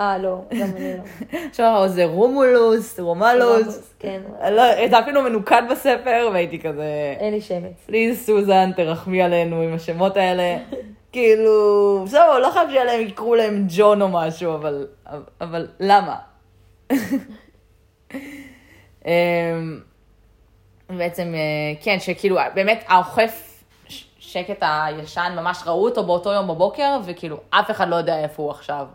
[0.00, 1.02] אה, לא, גם אני לא.
[1.50, 3.94] עכשיו, זה רומולוס, רומלוס.
[3.98, 4.22] כן.
[4.50, 7.14] לא, זה אפילו מנוקד בספר, והייתי כזה...
[7.18, 7.84] אין לי שמץ.
[7.86, 10.56] פליז, סוזן, תרחמי עלינו עם השמות האלה.
[11.12, 14.86] כאילו, בסדר, לא חייב שיהיה להם, יקראו להם ג'ון או משהו, אבל,
[15.40, 16.16] אבל למה?
[19.04, 19.80] אמ,
[20.90, 23.64] בעצם, אה, כן, שכאילו, באמת, האוכף
[24.18, 28.50] שקט הישן, ממש ראו אותו באותו יום בבוקר, וכאילו, אף אחד לא יודע איפה הוא
[28.50, 28.86] עכשיו.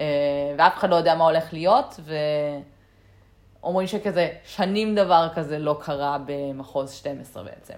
[0.00, 0.06] אה,
[0.58, 2.00] ואף אחד לא יודע מה הולך להיות,
[3.60, 7.74] ואומרים שכזה, שנים דבר כזה לא קרה במחוז 12 בעצם.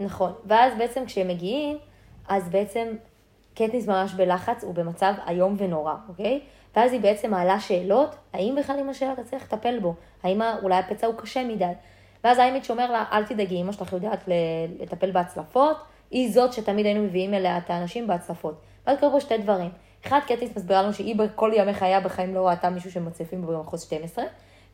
[0.00, 1.78] נכון, ואז בעצם כשהם מגיעים,
[2.28, 2.88] אז בעצם
[3.54, 6.40] קטניס ממש בלחץ, הוא במצב איום ונורא, אוקיי?
[6.76, 9.94] ואז היא בעצם מעלה שאלות, האם בכלל אמא שלה תצליח לטפל בו?
[10.22, 11.72] האם אולי הפצע הוא קשה מדי?
[12.24, 14.28] ואז האימיץ' אומר לה, אל תדאגי, אמא שלך יודעת
[14.80, 15.76] לטפל בהצלפות,
[16.10, 18.54] היא זאת שתמיד היינו מביאים אליה את האנשים בהצלפות.
[18.86, 19.70] ואז קרו פה שתי דברים.
[20.06, 23.82] אחד, קטיס מסבירה לנו שהיא בכל ימי חייה בחיים לא ראתה מישהו שמצליפים בו במחוז
[23.82, 24.24] 12,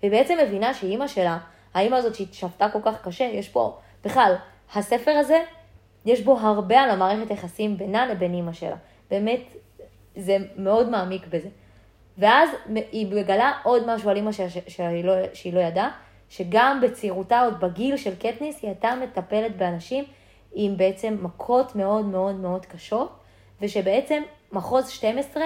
[0.00, 1.38] והיא בעצם מבינה שאימא שלה,
[1.74, 4.34] האימא הזאת שהיא שבתה כל כך קשה, יש פה, בכלל,
[4.74, 5.42] הספר הזה
[6.06, 8.76] יש בו הרבה על המערכת יחסים בינה לבין אימא שלה.
[9.10, 9.40] באמת,
[10.16, 11.48] זה מאוד מעמיק בזה.
[12.18, 12.50] ואז
[12.92, 15.90] היא מגלה עוד משהו על אימא שלה שהיא לא, שהיא לא ידעה,
[16.28, 20.04] שגם בצעירותה, עוד בגיל של קטניס, היא הייתה מטפלת באנשים
[20.52, 23.12] עם בעצם מכות מאוד מאוד מאוד קשות,
[23.60, 24.22] ושבעצם
[24.52, 25.42] מחוז 12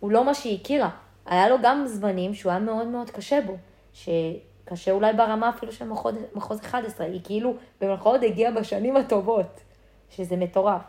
[0.00, 0.90] הוא לא מה שהיא הכירה.
[1.26, 3.56] היה לו גם זמנים שהוא היה מאוד מאוד קשה בו,
[3.92, 9.60] שקשה אולי ברמה אפילו של מחוז, מחוז 11, היא כאילו במחוז הגיעה בשנים הטובות.
[10.10, 10.82] שזה מטורף.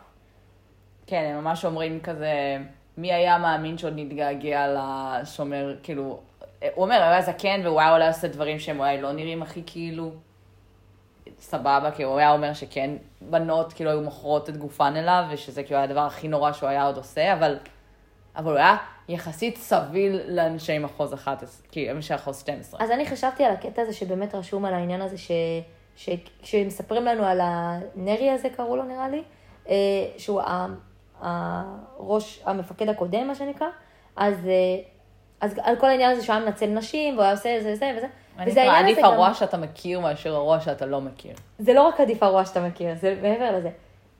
[1.06, 2.58] כן, הם ממש אומרים כזה,
[2.96, 8.08] מי היה מאמין שעוד נתגעגע לשומר, כאילו, הוא אומר, הוא היה זקן והוא היה אולי
[8.08, 10.10] עושה דברים שהם אולי לא נראים הכי כאילו
[11.40, 15.76] סבבה, כי הוא היה אומר שכן, בנות כאילו היו מוכרות את גופן אליו, ושזה כאילו
[15.76, 17.58] היה הדבר הכי נורא שהוא היה עוד עושה, אבל,
[18.36, 18.76] אבל הוא היה
[19.08, 22.80] יחסית סביל לאנשי מחוז 11, כאילו, אנשי מחוז 12.
[22.82, 25.30] אז אני חשבתי על הקטע הזה שבאמת רשום על העניין הזה ש...
[26.42, 29.22] כשמספרים לנו על הנרי הזה, קראו לו נראה לי,
[29.68, 29.74] אה,
[30.18, 30.40] שהוא
[31.20, 33.66] הראש, המפקד הקודם, מה שנקרא,
[34.16, 34.52] אז, אה,
[35.40, 38.06] אז על כל העניין הזה שהוא היה מנצל נשים, והוא היה עושה זה וזה וזה.
[38.46, 39.34] וזה העניין עדיף הרוע גם...
[39.34, 41.32] שאתה מכיר מאשר הרוע שאתה לא מכיר.
[41.58, 43.70] זה לא רק עדיף הרוע שאתה מכיר, זה מעבר לזה.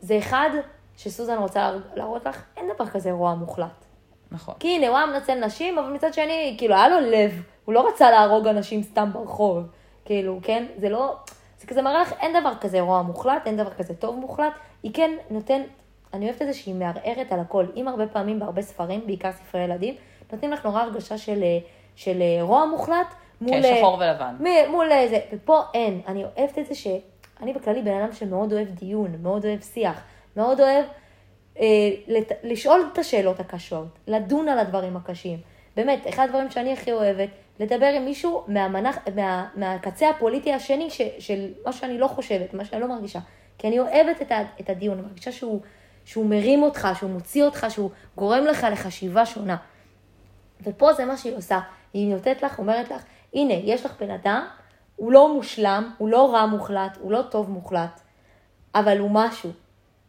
[0.00, 0.50] זה אחד
[0.96, 3.84] שסוזן רוצה להראות לך, אין דבר כזה רוע מוחלט.
[4.30, 4.54] נכון.
[4.58, 7.88] כי הנה, הוא היה מנצל נשים, אבל מצד שני, כאילו, היה לו לב, הוא לא
[7.88, 9.66] רצה להרוג אנשים סתם ברחוב.
[10.04, 10.66] כאילו, כן?
[10.76, 11.16] זה לא...
[11.60, 14.52] זה כזה מראה לך, אין דבר כזה רוע מוחלט, אין דבר כזה טוב מוחלט.
[14.82, 15.62] היא כן נותן,
[16.12, 17.66] אני אוהבת את זה שהיא מערערת על הכל.
[17.76, 19.94] אם הרבה פעמים בהרבה ספרים, בעיקר ספרי ילדים,
[20.32, 21.42] נותנים לך נורא הרגשה של,
[21.96, 23.62] של רוע מוחלט, מול...
[23.62, 24.34] כן, שחור ולבן.
[24.40, 26.00] מ- מול איזה, ופה אין.
[26.06, 30.02] אני אוהבת את זה שאני בכללי בן אדם שמאוד אוהב דיון, מאוד אוהב שיח,
[30.36, 30.84] מאוד אוהב
[31.60, 31.64] אה,
[32.08, 32.32] לת...
[32.42, 35.38] לשאול את השאלות הקשות, לדון על הדברים הקשים.
[35.76, 37.28] באמת, אחד הדברים שאני הכי אוהבת,
[37.60, 42.64] לדבר עם מישהו מהמנח, מה, מהקצה הפוליטי השני ש, של מה שאני לא חושבת, מה
[42.64, 43.18] שאני לא מרגישה.
[43.58, 45.60] כי אני אוהבת את, ה, את הדיון, אני מרגישה שהוא,
[46.04, 49.56] שהוא מרים אותך, שהוא מוציא אותך, שהוא גורם לך לחשיבה שונה.
[50.62, 51.58] ופה זה מה שהיא עושה.
[51.92, 53.02] היא נותנת לך, אומרת לך,
[53.34, 54.46] הנה, יש לך בן אדם,
[54.96, 58.00] הוא לא מושלם, הוא לא רע מוחלט, הוא לא טוב מוחלט,
[58.74, 59.50] אבל הוא משהו.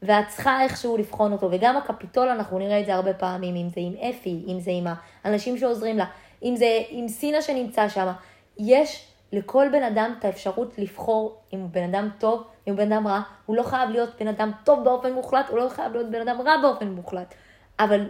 [0.01, 3.81] ואת צריכה איכשהו לבחון אותו, וגם הקפיטול, אנחנו נראה את זה הרבה פעמים, אם זה
[3.83, 4.87] עם אפי, אם זה עם
[5.23, 6.05] האנשים שעוזרים לה,
[6.43, 8.11] אם זה עם סינה שנמצא שם.
[8.57, 12.91] יש לכל בן אדם את האפשרות לבחור אם הוא בן אדם טוב, אם הוא בן
[12.91, 13.21] אדם רע.
[13.45, 16.41] הוא לא חייב להיות בן אדם טוב באופן מוחלט, הוא לא חייב להיות בן אדם
[16.41, 17.33] רע באופן מוחלט.
[17.79, 18.05] אבל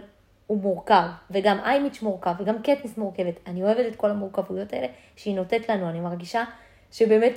[0.50, 3.34] הוא מורכב, וגם איימיץ' מורכב, וגם קטניס מורכבת.
[3.46, 4.86] אני אוהבת את כל המורכבויות האלה
[5.16, 6.44] שהיא נותנת לנו, אני מרגישה
[6.92, 7.32] שבאמת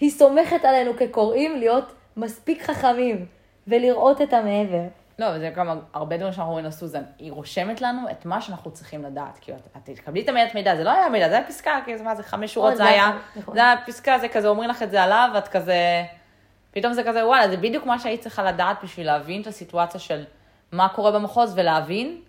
[0.00, 3.26] היא סומכת עלינו כקוראים להיות מספיק חכמים,
[3.66, 4.82] ולראות את המעבר.
[5.18, 7.02] לא, וזה גם הרבה דברים שאנחנו רואים לסוזן.
[7.18, 9.38] היא רושמת לנו את מה שאנחנו צריכים לדעת.
[9.40, 12.14] כאילו, את תקבלי את המידע מידע, זה לא היה מידע, זה היה פסקה, כאילו, מה
[12.14, 13.08] זה, חמש שורות נכון, זה זה היה.
[13.08, 13.54] נכון, נכון.
[13.54, 16.04] זה היה פסקה, זה כזה, אומרים לך את זה עליו, ואת כזה...
[16.70, 20.24] פתאום זה כזה, וואלה, זה בדיוק מה שהיית צריכה לדעת בשביל להבין את הסיטואציה של
[20.72, 22.20] מה קורה במחוז, ולהבין,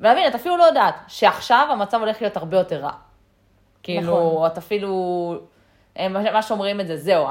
[0.00, 2.92] ולהבין, את אפילו לא יודעת, שעכשיו המצב הולך להיות הרבה יותר רע.
[3.82, 4.46] כאילו, נכון.
[4.46, 5.34] את אפילו...
[5.96, 7.26] הם, מה שאומרים את זה, זהו,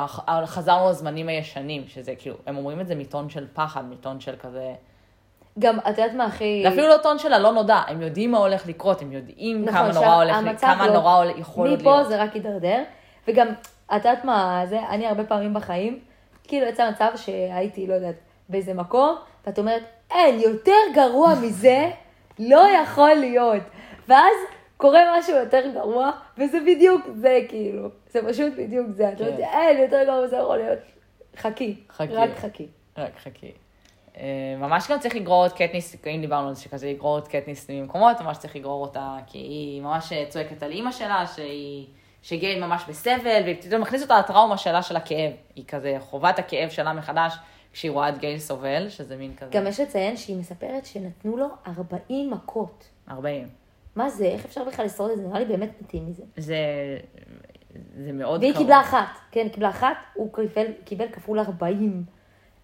[0.45, 4.73] חזרנו לזמנים הישנים, שזה כאילו, הם אומרים את זה מטון של פחד, מטון של כזה...
[5.59, 6.61] גם, את יודעת מה הכי...
[6.63, 9.79] זה אפילו לא טון של הלא נודע, הם יודעים מה הולך לקרות, הם יודעים נכון,
[9.79, 12.07] כמה נורא הולך, שהמצב כמה לא- נורא יכול עוד מפה להיות.
[12.07, 12.83] זה רק יידרדר,
[13.27, 13.47] וגם,
[13.95, 15.99] את יודעת מה, זה, אני הרבה פעמים בחיים,
[16.43, 18.15] כאילו יצא מצב שהייתי, לא יודעת,
[18.49, 19.15] באיזה מקום,
[19.47, 21.89] ואת אומרת, אין, יותר גרוע מזה
[22.39, 23.63] לא יכול להיות.
[24.07, 24.35] ואז
[24.77, 29.09] קורה משהו יותר גרוע, וזה בדיוק זה, כאילו, זה פשוט בדיוק זה.
[29.13, 29.43] את אומרת, כן.
[29.43, 30.79] אין, יותר גרוע מזה יכול להיות.
[31.37, 32.15] חכי, חכי.
[32.15, 32.67] רק חכי.
[32.97, 33.51] רק חכי.
[34.17, 37.69] אה, ממש גם צריך לגרור את קטניס, אם דיברנו על זה שכזה לגרור את קטניס
[37.69, 41.87] ממקומות, ממש צריך לגרור אותה, כי היא ממש צועקת על אימא שלה, שהיא,
[42.21, 45.31] שגייל ממש בסבל, ופתאום מכניס אותה לטראומה שלה של הכאב.
[45.55, 47.33] היא כזה חווה את הכאב שלה מחדש,
[47.73, 49.51] כשהיא רואה את גייל סובל, שזה מין כזה...
[49.51, 52.89] גם יש לציין שהיא מספרת שנתנו לו 40 מכות.
[53.09, 53.47] 40.
[53.95, 54.25] מה זה?
[54.25, 55.23] איך אפשר בכלל לשרוד את זה?
[55.23, 56.23] נראה לי באמת מתים מזה.
[56.37, 56.57] זה,
[57.97, 58.63] זה מאוד והיא קרוב.
[58.63, 62.03] קיבלה אחת, כן, קיבלה אחת, הוא קיבל, קיבל כפול 40.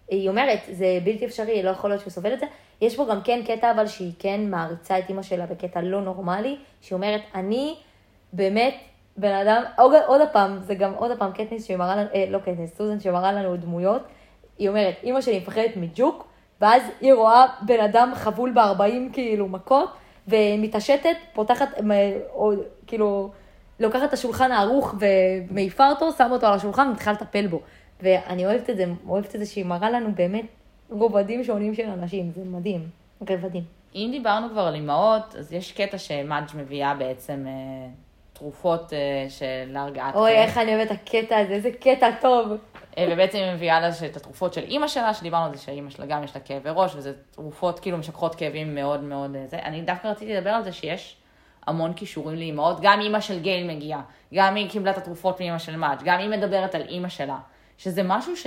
[0.08, 2.46] היא אומרת, זה בלתי אפשרי, לא יכול להיות שהוא סובל את זה.
[2.80, 6.56] יש פה גם כן קטע, אבל שהיא כן מעריצה את אימא שלה בקטע לא נורמלי,
[6.80, 7.76] שהיא אומרת, אני
[8.32, 8.74] באמת
[9.16, 12.76] בן אדם, עוד, עוד פעם, זה גם עוד פעם קטניס שמראה לנו, אה, לא קטניס,
[12.76, 14.02] סוזן שמראה לנו דמויות.
[14.58, 16.26] היא אומרת, אימא שלי מפחדת מג'וק,
[16.60, 19.90] ואז היא רואה בן אדם חבול ב-40 כאילו מכות,
[20.28, 21.68] ומתעשתת, פותחת,
[22.34, 22.52] או,
[22.86, 23.30] כאילו,
[23.80, 27.60] לוקחת את השולחן הערוך ומעיפה אותו, שמה אותו על השולחן ומתחילה לטפל בו.
[28.02, 30.46] ואני אוהבת את זה, אוהבת את זה שהיא מראה לנו באמת
[30.90, 32.88] רובדים שונים של אנשים, זה מדהים,
[33.30, 33.62] רבדים.
[33.94, 37.88] אם דיברנו כבר על אימהות, אז יש קטע שמאג' מביאה בעצם אה,
[38.32, 40.30] תרופות אה, של להרגעת אוי.
[40.30, 42.52] איך אני אוהבת הקטע הזה, איזה קטע טוב.
[42.98, 46.06] אה, ובעצם היא מביאה לה את התרופות של אימא שלה, שדיברנו על זה שאימא שלה
[46.06, 49.58] גם יש לה כאבי ראש, וזה תרופות כאילו משככות כאבים מאוד מאוד אה, זה.
[49.58, 51.16] אני דווקא רציתי לדבר על זה שיש
[51.66, 54.02] המון כישורים לאימהות, גם אימא של גייל מגיעה,
[54.34, 57.38] גם היא קיבלה את התרופות מאימא של מאג', גם היא מדברת על אימא שלה,
[57.78, 58.46] שזה משהו ש...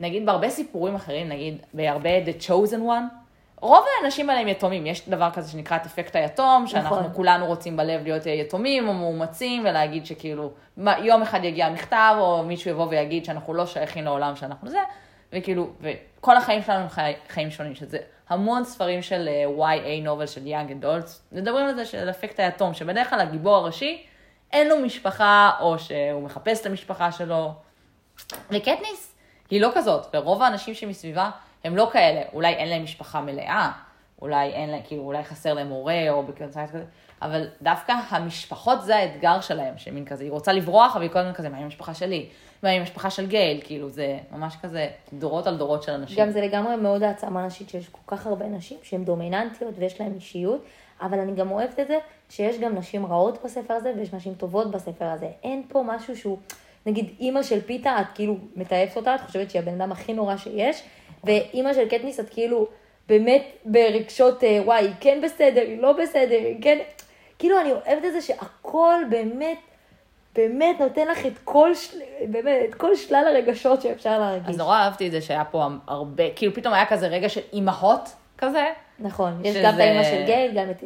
[0.00, 3.25] נגיד בהרבה סיפורים אחרים, נגיד בהרבה The Chosen One,
[3.60, 7.12] רוב האנשים האלה הם יתומים, יש דבר כזה שנקרא את אפקט היתום, שאנחנו נכון.
[7.14, 10.50] כולנו רוצים בלב להיות יתומים או מאומצים, ולהגיד שכאילו,
[10.98, 14.78] יום אחד יגיע מכתב, או מישהו יבוא ויגיד שאנחנו לא שייכים לעולם שאנחנו זה,
[15.32, 17.98] וכאילו, וכל החיים שלנו הם חי, חיים שונים, שזה
[18.28, 22.74] המון ספרים של אה, YA נובל של Young Adults, מדברים על זה של אפקט היתום,
[22.74, 24.06] שבדרך כלל הגיבור הראשי,
[24.52, 27.52] אין לו משפחה, או שהוא מחפש את המשפחה שלו,
[28.50, 29.16] וקטניס
[29.50, 31.30] היא לא כזאת, ורוב האנשים שמסביבה
[31.66, 33.70] הם לא כאלה, אולי אין להם משפחה מלאה,
[34.22, 36.84] אולי אין להם, כאילו, אולי חסר להם הורה או בקונצנט כזה,
[37.22, 41.48] אבל דווקא המשפחות זה האתגר שלהם, שמין כזה, היא רוצה לברוח, אבל היא קודם כזה,
[41.48, 42.28] מה עם המשפחה שלי?
[42.62, 43.60] מה עם המשפחה של גייל?
[43.64, 46.24] כאילו, זה ממש כזה דורות על דורות של אנשים.
[46.24, 50.12] גם זה לגמרי מאוד העצמה נשית שיש כל כך הרבה נשים שהן דומיננטיות ויש להן
[50.14, 50.64] אישיות,
[51.00, 51.98] אבל אני גם אוהבת את זה
[52.28, 55.28] שיש גם נשים רעות בספר הזה ויש נשים טובות בספר הזה.
[55.42, 56.38] אין פה משהו שהוא,
[56.86, 60.36] נגיד אימא של פיתה, את כאילו מתעבת אותה, את חושבת שהיא הבן אדם הכי נורא
[60.36, 60.82] שיש,
[61.24, 62.66] ואימא של קטניס את כאילו
[63.08, 66.78] באמת ברגשות, אה, וואי, היא כן בסדר, היא לא בסדר, היא כן...
[67.38, 69.58] כאילו אני אוהבת את זה שהכל באמת,
[70.34, 71.98] באמת נותן לך את כל, של...
[72.28, 74.48] באמת, את כל שלל הרגשות שאפשר להרגיש.
[74.48, 78.08] אז נורא אהבתי את זה שהיה פה הרבה, כאילו פתאום היה כזה רגע של אימהות
[78.38, 78.64] כזה,
[78.98, 80.84] נכון, יש שזה- גם את האימא של גייל, גם את,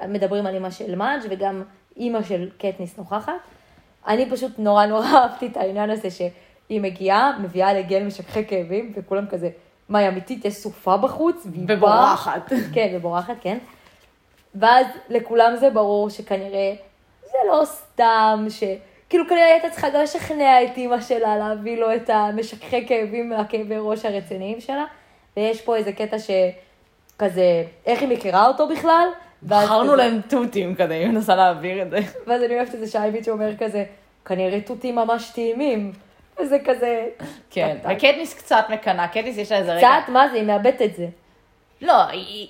[0.00, 1.62] אה, מדברים על אימא של מאג' וגם
[1.96, 3.32] אימא של קטניס נוכחת.
[4.08, 6.08] אני פשוט נורא נורא אהבתי את העניין הזה
[6.68, 9.50] שהיא מגיעה, מביאה לגל משככי כאבים, וכולם כזה,
[9.88, 11.46] מה, היא אמיתית, יש סופה בחוץ?
[11.68, 12.52] ובורחת.
[12.74, 13.58] כן, ובורחת, כן.
[14.54, 16.72] ואז לכולם זה ברור שכנראה
[17.22, 18.62] זה לא סתם, ש...
[19.08, 23.28] כאילו כנראה היא הייתה צריכה גם לשכנע את אימא שלה להביא לו את המשככי כאבים
[23.30, 24.84] מהכאבי ראש הרציניים שלה,
[25.36, 29.08] ויש פה איזה קטע שכזה, איך היא מכירה אותו בכלל?
[29.42, 31.98] בחרנו כזה- להם תותים כזה, היא מנסה להעביר את זה.
[32.26, 33.84] ואז אני אוהבת את זה שהאייביץ' אומר כזה,
[34.24, 35.92] כנראה תותים ממש טעימים.
[36.40, 37.06] וזה כזה...
[37.50, 37.76] כן.
[37.90, 39.88] וקטניס קצת מקנאה, קטניס יש לה איזה רגע...
[40.02, 41.06] קצת, מה זה, היא מאבדת את זה.
[41.80, 42.48] לא, היא,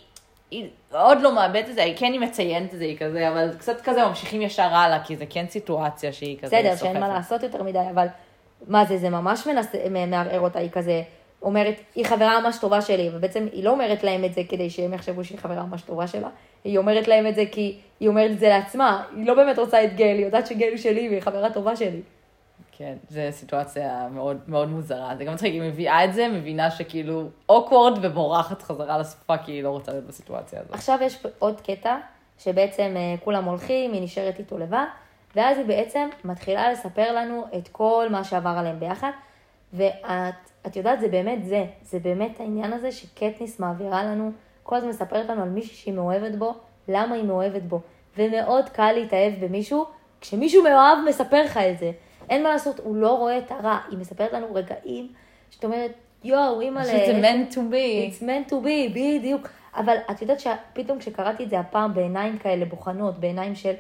[0.93, 3.81] עוד לא מאבדת את זה, היא כן היא מציינת את זה, היא כזה, אבל קצת
[3.81, 7.63] כזה ממשיכים ישר הלאה, כי זה כן סיטואציה שהיא כזה בסדר, שאין מה לעשות יותר
[7.63, 8.07] מדי, אבל
[8.67, 11.03] מה זה, זה ממש מנסה, מערער אותה, היא כזה
[11.43, 14.95] אומרת, היא חברה ממש טובה שלי, ובעצם היא לא אומרת להם את זה כדי שהם
[14.95, 16.29] יחשבו שהיא חברה ממש טובה שלה,
[16.65, 19.85] היא אומרת להם את זה כי היא אומרת את זה לעצמה, היא לא באמת רוצה
[19.85, 22.01] את גל, היא יודעת שגל הוא שלי והיא חברה טובה שלי.
[22.79, 25.17] כן, זו סיטואציה מאוד, מאוד מוזרה.
[25.19, 29.63] זה גם מצחיק, היא מביאה את זה, מבינה שכאילו אוקוורד ובורחת חזרה לסופה, כי היא
[29.63, 30.75] לא רוצה להיות בסיטואציה הזאת.
[30.75, 31.97] עכשיו יש עוד קטע,
[32.39, 34.85] שבעצם אה, כולם הולכים, היא נשארת איתו לבד,
[35.37, 39.11] ואז היא בעצם מתחילה לספר לנו את כל מה שעבר עליהם ביחד,
[39.73, 40.35] ואת
[40.67, 45.29] את יודעת, זה באמת זה, זה באמת העניין הזה שקטניס מעבירה לנו, כל הזמן מספרת
[45.29, 46.55] לנו על מישהי שהיא מאוהבת בו,
[46.89, 47.81] למה היא מאוהבת בו,
[48.17, 49.87] ומאוד קל להתאהב במישהו,
[50.21, 51.93] כשמישהו מאוהב מספר לך את זה.
[52.31, 55.09] אין מה לעשות, הוא לא רואה את הרע, היא מספרת לנו רגעים,
[55.51, 55.93] שאת אומרת,
[56.25, 58.13] יואו, אימא שזה meant to be.
[58.13, 59.49] It's meant to be, בדיוק.
[59.77, 63.73] אבל את יודעת שפתאום כשקראתי את זה הפעם בעיניים כאלה בוחנות, בעיניים של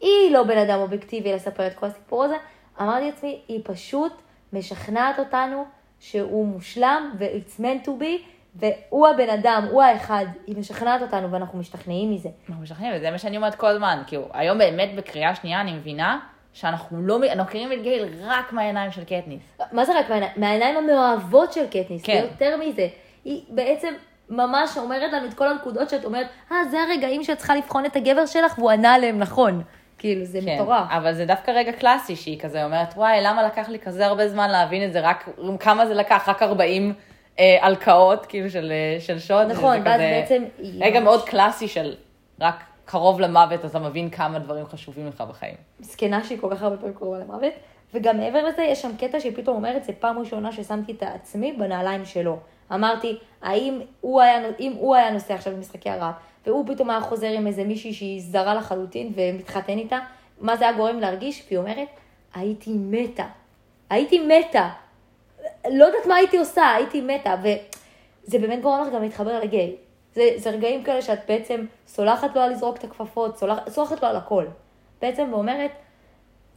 [0.00, 2.36] היא לא בן אדם אובייקטיבי לספר את כל הסיפור הזה,
[2.80, 4.12] אמרתי לעצמי, היא פשוט
[4.52, 5.64] משכנעת אותנו
[6.00, 8.22] שהוא מושלם ו-it's meant to be,
[8.54, 12.28] והוא הבן אדם, הוא האחד, היא משכנעת אותנו ואנחנו משתכנעים מזה.
[12.48, 14.02] אנחנו משכנעים, וזה מה שאני אומרת כל הזמן.
[14.06, 16.18] כאילו, היום באמת בקריאה שנייה אני מבינה
[16.58, 19.58] שאנחנו לא, אנחנו מכירים את גייל רק מהעיניים של קטניס.
[19.72, 20.32] מה זה רק מהעיניים?
[20.36, 22.24] מהעיניים המאוהבות של קטניס, כן.
[22.32, 22.88] יותר מזה.
[23.24, 23.94] היא בעצם
[24.30, 27.96] ממש אומרת לנו את כל הנקודות שאת אומרת, אה, זה הרגעים שאת צריכה לבחון את
[27.96, 29.62] הגבר שלך, והוא ענה עליהם נכון.
[29.98, 30.86] כאילו, זה כן, מטורף.
[30.90, 34.50] אבל זה דווקא רגע קלאסי, שהיא כזה אומרת, וואי, למה לקח לי כזה הרבה זמן
[34.50, 35.28] להבין את זה, רק,
[35.60, 36.28] כמה זה לקח?
[36.28, 36.94] רק 40
[37.38, 39.46] אה, הלקאות, כאילו, של, אה, של שוד.
[39.46, 40.44] נכון, ואז כזה בעצם
[40.80, 41.94] רגע ממש- מאוד קלאסי של
[42.40, 42.54] רק
[42.90, 45.54] קרוב למוות, אז אתה מבין כמה דברים חשובים לך בחיים.
[45.80, 47.52] זקנה שהיא כל כך הרבה פעמים קרובה למוות.
[47.94, 51.52] וגם מעבר לזה, יש שם קטע שהיא פתאום אומרת, זה פעם ראשונה ששמתי את עצמי
[51.52, 52.38] בנעליים שלו.
[52.74, 56.12] אמרתי, האם הוא היה, אם הוא היה נוסע עכשיו במשחקי הרעב,
[56.46, 59.98] והוא פתאום היה חוזר עם איזה מישהי שהיא זרה לחלוטין ומתחתן איתה,
[60.40, 61.44] מה זה היה גורם להרגיש?
[61.46, 61.88] והיא אומרת,
[62.34, 63.26] הייתי מתה.
[63.90, 64.68] הייתי מתה.
[65.70, 67.34] לא יודעת מה הייתי עושה, הייתי מתה.
[67.42, 69.76] וזה באמת גורם לך גם להתחבר לגיי.
[70.18, 74.08] זה, זה רגעים כאלה שאת בעצם סולחת לו על לזרוק את הכפפות, סולח, סולחת לו
[74.08, 74.44] על הכל.
[75.00, 75.70] בעצם ואומרת,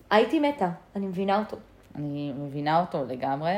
[0.09, 1.57] הייתי מתה, אני מבינה אותו.
[1.95, 3.51] אני מבינה אותו לגמרי.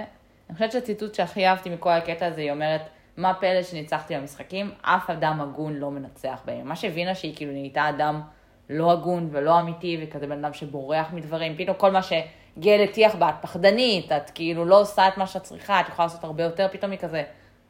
[0.50, 2.82] אני חושבת שהציטוט שהכי אהבתי מכל הקטע הזה, היא אומרת,
[3.18, 6.68] מה פלא שניצחתי במשחקים, אף אדם הגון לא מנצח בהם.
[6.68, 8.22] מה שהבינה שהיא כאילו נהייתה אדם
[8.70, 11.58] לא הגון ולא אמיתי, וכזה בן אדם שבורח מדברים.
[11.58, 15.44] פתאום כל מה שגל הטיח בה, את פחדנית, את כאילו לא עושה את מה שאת
[15.44, 17.24] צריכה, את יכולה לעשות הרבה יותר, פתאום היא כזה,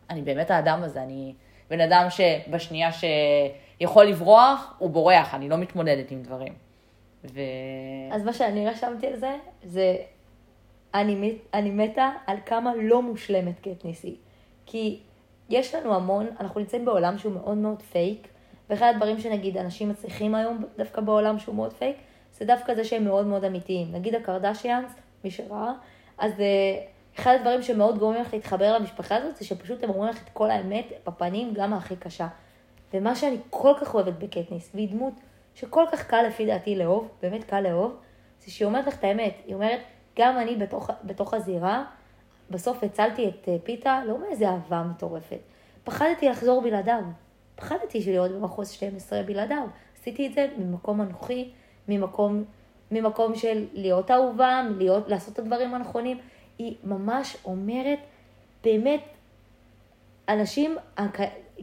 [0.09, 1.34] אני באמת האדם הזה, אני
[1.74, 6.53] בן אדם שבשנייה שיכול לברוח, הוא בורח, אני לא מתמודדת עם דברים.
[7.24, 7.39] ו...
[8.11, 9.95] אז מה שאני רשמתי על זה, זה
[10.93, 14.15] אני, אני מתה על כמה לא מושלמת קטניס היא.
[14.65, 14.99] כי
[15.49, 18.28] יש לנו המון, אנחנו נמצאים בעולם שהוא מאוד מאוד פייק,
[18.69, 21.97] ואחד הדברים שנגיד אנשים מצליחים היום דווקא בעולם שהוא מאוד פייק,
[22.38, 23.91] זה דווקא זה שהם מאוד מאוד אמיתיים.
[23.91, 24.91] נגיד הקרדשיאנס,
[25.24, 25.71] מי שראה,
[26.17, 26.45] אז אה,
[27.20, 30.51] אחד הדברים שמאוד גורמים לך להתחבר למשפחה הזאת, זה שפשוט הם אומרים לך את כל
[30.51, 32.28] האמת בפנים, גם הכי קשה.
[32.93, 35.14] ומה שאני כל כך אוהבת בקטניס, והיא דמות
[35.55, 37.95] שכל כך קל לפי דעתי לאהוב, באמת קל לאהוב,
[38.45, 39.34] זה שהיא אומרת לך את האמת.
[39.45, 39.80] היא אומרת,
[40.20, 41.86] גם אני בתוך, בתוך הזירה,
[42.49, 45.39] בסוף הצלתי את אה, פיתה, לא מאיזה אהבה מטורפת.
[45.84, 47.03] פחדתי לחזור בלעדיו.
[47.55, 49.64] פחדתי להיות במחוז 12 בלעדיו.
[49.99, 51.51] עשיתי את זה ממקום אנוכי,
[51.88, 52.43] ממקום,
[52.91, 56.18] ממקום של להיות אהובה, להיות, לעשות את הדברים הנכונים.
[56.58, 57.99] היא ממש אומרת,
[58.64, 59.01] באמת,
[60.30, 61.10] אנשים, כאילו...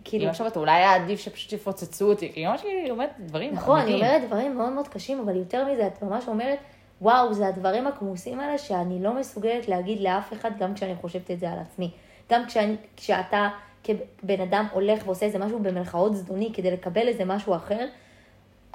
[0.04, 3.80] כאילו, עכשיו אתה אולי היה עדיף שפשוט יפוצצו אותי, כי אמא שלי אומרת דברים נכון,
[3.80, 3.94] אני.
[3.94, 6.58] אומרת דברים מאוד מאוד קשים, אבל יותר מזה, את ממש אומרת,
[7.00, 11.40] וואו, זה הדברים הכמוסים האלה שאני לא מסוגלת להגיד לאף אחד, גם כשאני חושבת את
[11.40, 11.90] זה על עצמי.
[12.30, 13.48] גם כשאני, כשאתה
[13.84, 17.86] כבן אדם הולך ועושה איזה משהו במרכאות זדוני כדי לקבל איזה משהו אחר,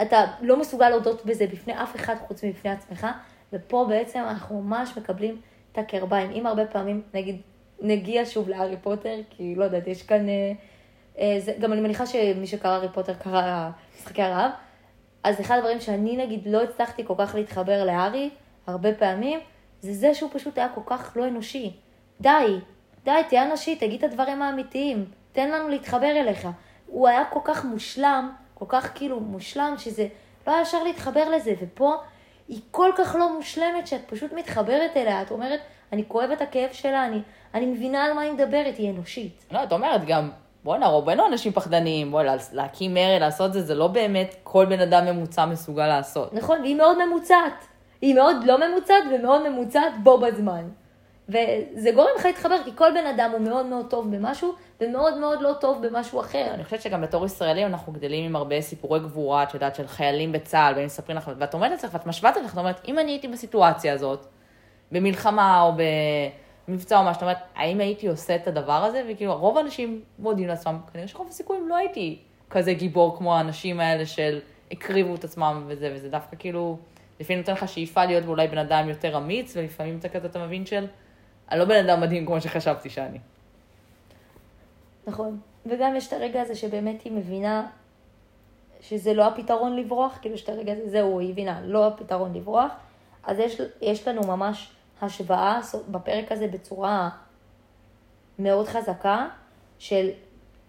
[0.02, 3.08] אתה לא מסוגל להודות בזה בפני אף אחד חוץ מבפני עצמך,
[3.54, 5.42] ופה בעצם אנחנו ממש מקבלים
[5.76, 6.32] את הקרביים.
[6.32, 7.42] אם הרבה פעמים, נגיד,
[7.82, 10.30] נגיע שוב להארי פוטר, כי לא יודעת, יש כאן...
[10.30, 10.52] אה,
[11.20, 14.52] אה, זה, גם אני מניחה שמי שקרא הארי פוטר קרא משחקי הרעב,
[15.24, 18.30] אז אחד הדברים שאני נגיד לא הצלחתי כל כך להתחבר להארי,
[18.68, 19.40] הרבה פעמים,
[19.82, 21.74] זה זה שהוא פשוט היה כל כך לא אנושי.
[22.22, 22.60] די,
[23.04, 26.48] די, תהיה אנושי, תגיד את הדברים האמיתיים, תן לנו להתחבר אליך.
[26.88, 30.08] הוא היה כל כך מושלם, כל כך כאילו מושלם, שזה
[30.48, 31.96] לא היה אפשר להתחבר לזה, ופה
[32.48, 35.60] היא כל כך לא מושלמת שאת פשוט מתחברת אליה, את אומרת,
[35.94, 37.22] אני כואבת את הכאב שלה, אני,
[37.54, 39.46] אני מבינה על מה היא מדברת, היא אנושית.
[39.52, 40.30] לא, את אומרת גם,
[40.64, 45.06] בואנה, רובנו אנשים פחדנים, בואנה, להקים מרד, לעשות זה, זה לא באמת כל בן אדם
[45.06, 46.34] ממוצע מסוגל לעשות.
[46.34, 47.68] נכון, והיא מאוד ממוצעת.
[48.02, 50.70] היא מאוד לא ממוצעת ומאוד ממוצעת בו בזמן.
[51.30, 55.42] וזה גורם לך להתחבר, כי כל בן אדם הוא מאוד מאוד טוב במשהו, ומאוד מאוד
[55.42, 56.48] לא טוב במשהו אחר.
[56.54, 60.32] אני חושבת שגם בתור ישראלים אנחנו גדלים עם הרבה סיפורי גבורה, את יודעת, של חיילים
[60.32, 63.12] בצה"ל, והם מספרים לך, ואת עומדת אצלך ואת משווה את עצמך, את אומרת, אם אני
[63.12, 64.26] הייתי בסיטואציה הזאת,
[64.92, 65.72] במלחמה או
[66.68, 69.04] במבצע או מה, זאת אומרת, האם הייתי עושה את הדבר הזה?
[69.10, 72.20] וכאילו, רוב האנשים מודים לעצמם, כנראה שרוב הסיכויים לא הייתי
[72.50, 74.40] כזה גיבור כמו האנשים האלה של
[74.72, 76.78] הקריבו את עצמם וזה, וזה דווקא כאילו,
[77.20, 80.66] לפעמים נותן לך שאיפה להיות אולי בן אדם יותר אמיץ, ולפעמים אתה כזה, אתה מבין
[80.66, 80.88] של,
[81.52, 83.20] אני לא בן אדם מדהים כמו שחשבתי שאני.
[85.08, 85.40] נכון.
[85.66, 87.68] וגם יש את הרגע הזה שבאמת היא מבינה
[88.82, 92.72] שזה לא הפתרון לברוח, כאילו שאת הרגע הזה, זהו, היא הבינה, לא הפתרון לברוח.
[93.24, 94.72] אז יש, יש לנו ממש
[95.02, 97.10] השוואה בפרק הזה בצורה
[98.40, 99.28] מאוד חזקה
[99.80, 100.10] של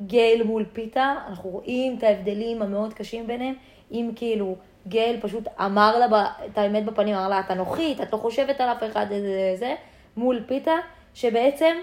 [0.00, 3.54] גייל מול פיתה, אנחנו רואים את ההבדלים המאוד קשים ביניהם,
[3.92, 4.56] אם כאילו
[4.88, 8.68] גייל פשוט אמר לה את האמת בפנים, אמר לה, את אנוכית, את לא חושבת על
[8.68, 9.74] אף אחד, זה, זה, זה,
[10.16, 10.74] מול פיתה,
[11.14, 11.76] שבעצם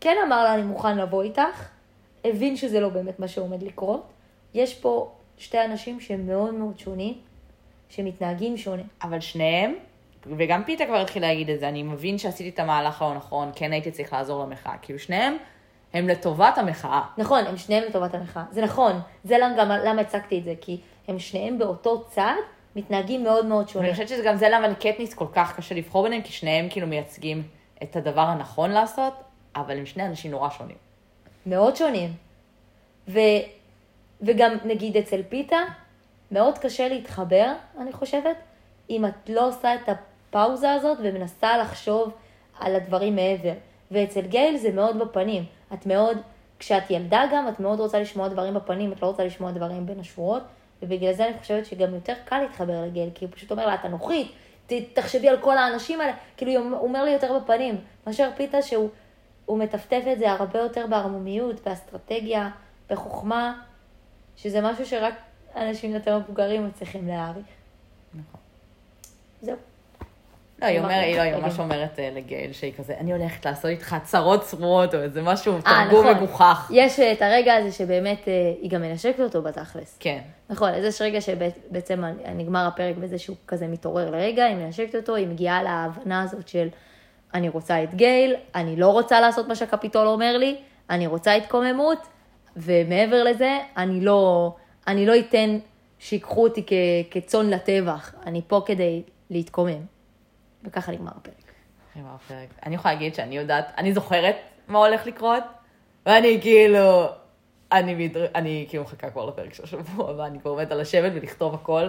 [0.00, 1.68] כן אמר לה, אני מוכן לבוא איתך,
[2.24, 4.06] הבין שזה לא באמת מה שעומד לקרות.
[4.54, 7.14] יש פה שתי אנשים שהם מאוד מאוד שונים,
[7.88, 8.82] שמתנהגים שונה.
[9.02, 9.74] אבל שניהם,
[10.36, 13.72] וגם פיתה כבר התחיל להגיד את זה, אני מבין שעשיתי את המהלך הלא נכון, כן
[13.72, 14.74] הייתי צריך לעזור למחאה.
[14.82, 15.36] כאילו שניהם
[15.94, 17.02] הם לטובת המחאה.
[17.18, 18.44] נכון, הם שניהם לטובת המחאה.
[18.50, 22.34] זה נכון, זה גם למה הצגתי את זה, כי הם שניהם באותו צד,
[22.76, 23.84] מתנהגים מאוד מאוד שונה.
[23.84, 26.86] ואני חושבת שזה גם זה למה לקטניס כל כך קשה לבחור ביניהם, כי שניהם כאילו
[26.86, 27.42] מייצגים
[27.82, 29.14] את הדבר הנכון לעשות,
[29.56, 30.76] אבל הם שני אנשים נורא שונים.
[31.46, 32.12] מאוד שונים.
[33.08, 33.18] ו,
[34.22, 35.58] וגם נגיד אצל פיתה,
[36.30, 38.36] מאוד קשה להתחבר, אני חושבת,
[38.90, 42.12] אם את לא עושה את הפאוזה הזאת ומנסה לחשוב
[42.60, 43.52] על הדברים מעבר.
[43.90, 45.44] ואצל גייל זה מאוד בפנים.
[45.74, 46.18] את מאוד,
[46.58, 50.00] כשאת ילדה גם, את מאוד רוצה לשמוע דברים בפנים, את לא רוצה לשמוע דברים בין
[50.00, 50.42] השורות.
[50.82, 53.84] ובגלל זה אני חושבת שגם יותר קל להתחבר לגל, כי הוא פשוט אומר לה, את
[53.84, 54.32] אנוכית,
[54.92, 58.88] תחשבי על כל האנשים האלה, כאילו הוא אומר לי יותר בפנים, מאשר פיתה שהוא
[59.48, 62.50] מטפטף את זה הרבה יותר בערמומיות, באסטרטגיה,
[62.90, 63.62] בחוכמה,
[64.36, 65.14] שזה משהו שרק
[65.56, 67.46] אנשים יותר מבוגרים מצליחים להעריך.
[68.14, 68.40] נכון.
[69.42, 69.56] זהו.
[70.62, 73.70] לא, היא אומרת, היא לא, היא ממש אומרת אה, לגייל שהיא כזה, אני הולכת לעשות
[73.70, 76.16] איתך צרות צרורות, או איזה משהו, אה, תרגום נכון.
[76.16, 76.70] מגוחך.
[76.74, 78.28] יש אה, את הרגע הזה שבאמת
[78.62, 79.96] היא גם מנשקת אותו בתכלס.
[80.00, 80.18] כן.
[80.50, 85.14] נכון, אז יש רגע שבעצם נגמר הפרק בזה שהוא כזה מתעורר לרגע, היא מנשקת אותו,
[85.14, 86.68] היא מגיעה להבנה הזאת של
[87.34, 90.56] אני רוצה את גייל, אני לא רוצה לעשות מה שהקפיטול אומר לי,
[90.90, 91.98] אני רוצה התקוממות,
[92.56, 94.52] ומעבר לזה, אני לא,
[94.86, 95.58] אני לא אתן
[95.98, 96.66] שיקחו אותי
[97.10, 99.93] כצאן לטבח, אני פה כדי להתקומם.
[100.64, 101.52] וככה נגמר הפרק.
[101.96, 102.48] נגמר הפרק.
[102.66, 104.36] אני יכולה להגיד שאני יודעת, אני זוכרת
[104.68, 105.44] מה הולך לקרות,
[106.06, 107.06] ואני כאילו,
[107.72, 108.26] אני, מדר...
[108.34, 111.88] אני כאילו מחכה כבר לפרק של השבוע הבא, אני כבר עומדת על לשבת ולכתוב הכל,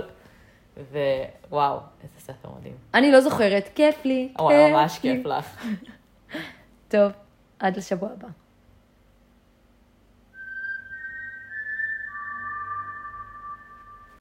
[1.49, 2.75] ווואו, איזה ספר מדהים.
[2.93, 5.65] אני לא זוכרת, כיף לי, וואי, ממש כיף לך.
[6.91, 7.11] טוב,
[7.59, 8.27] עד לשבוע הבא.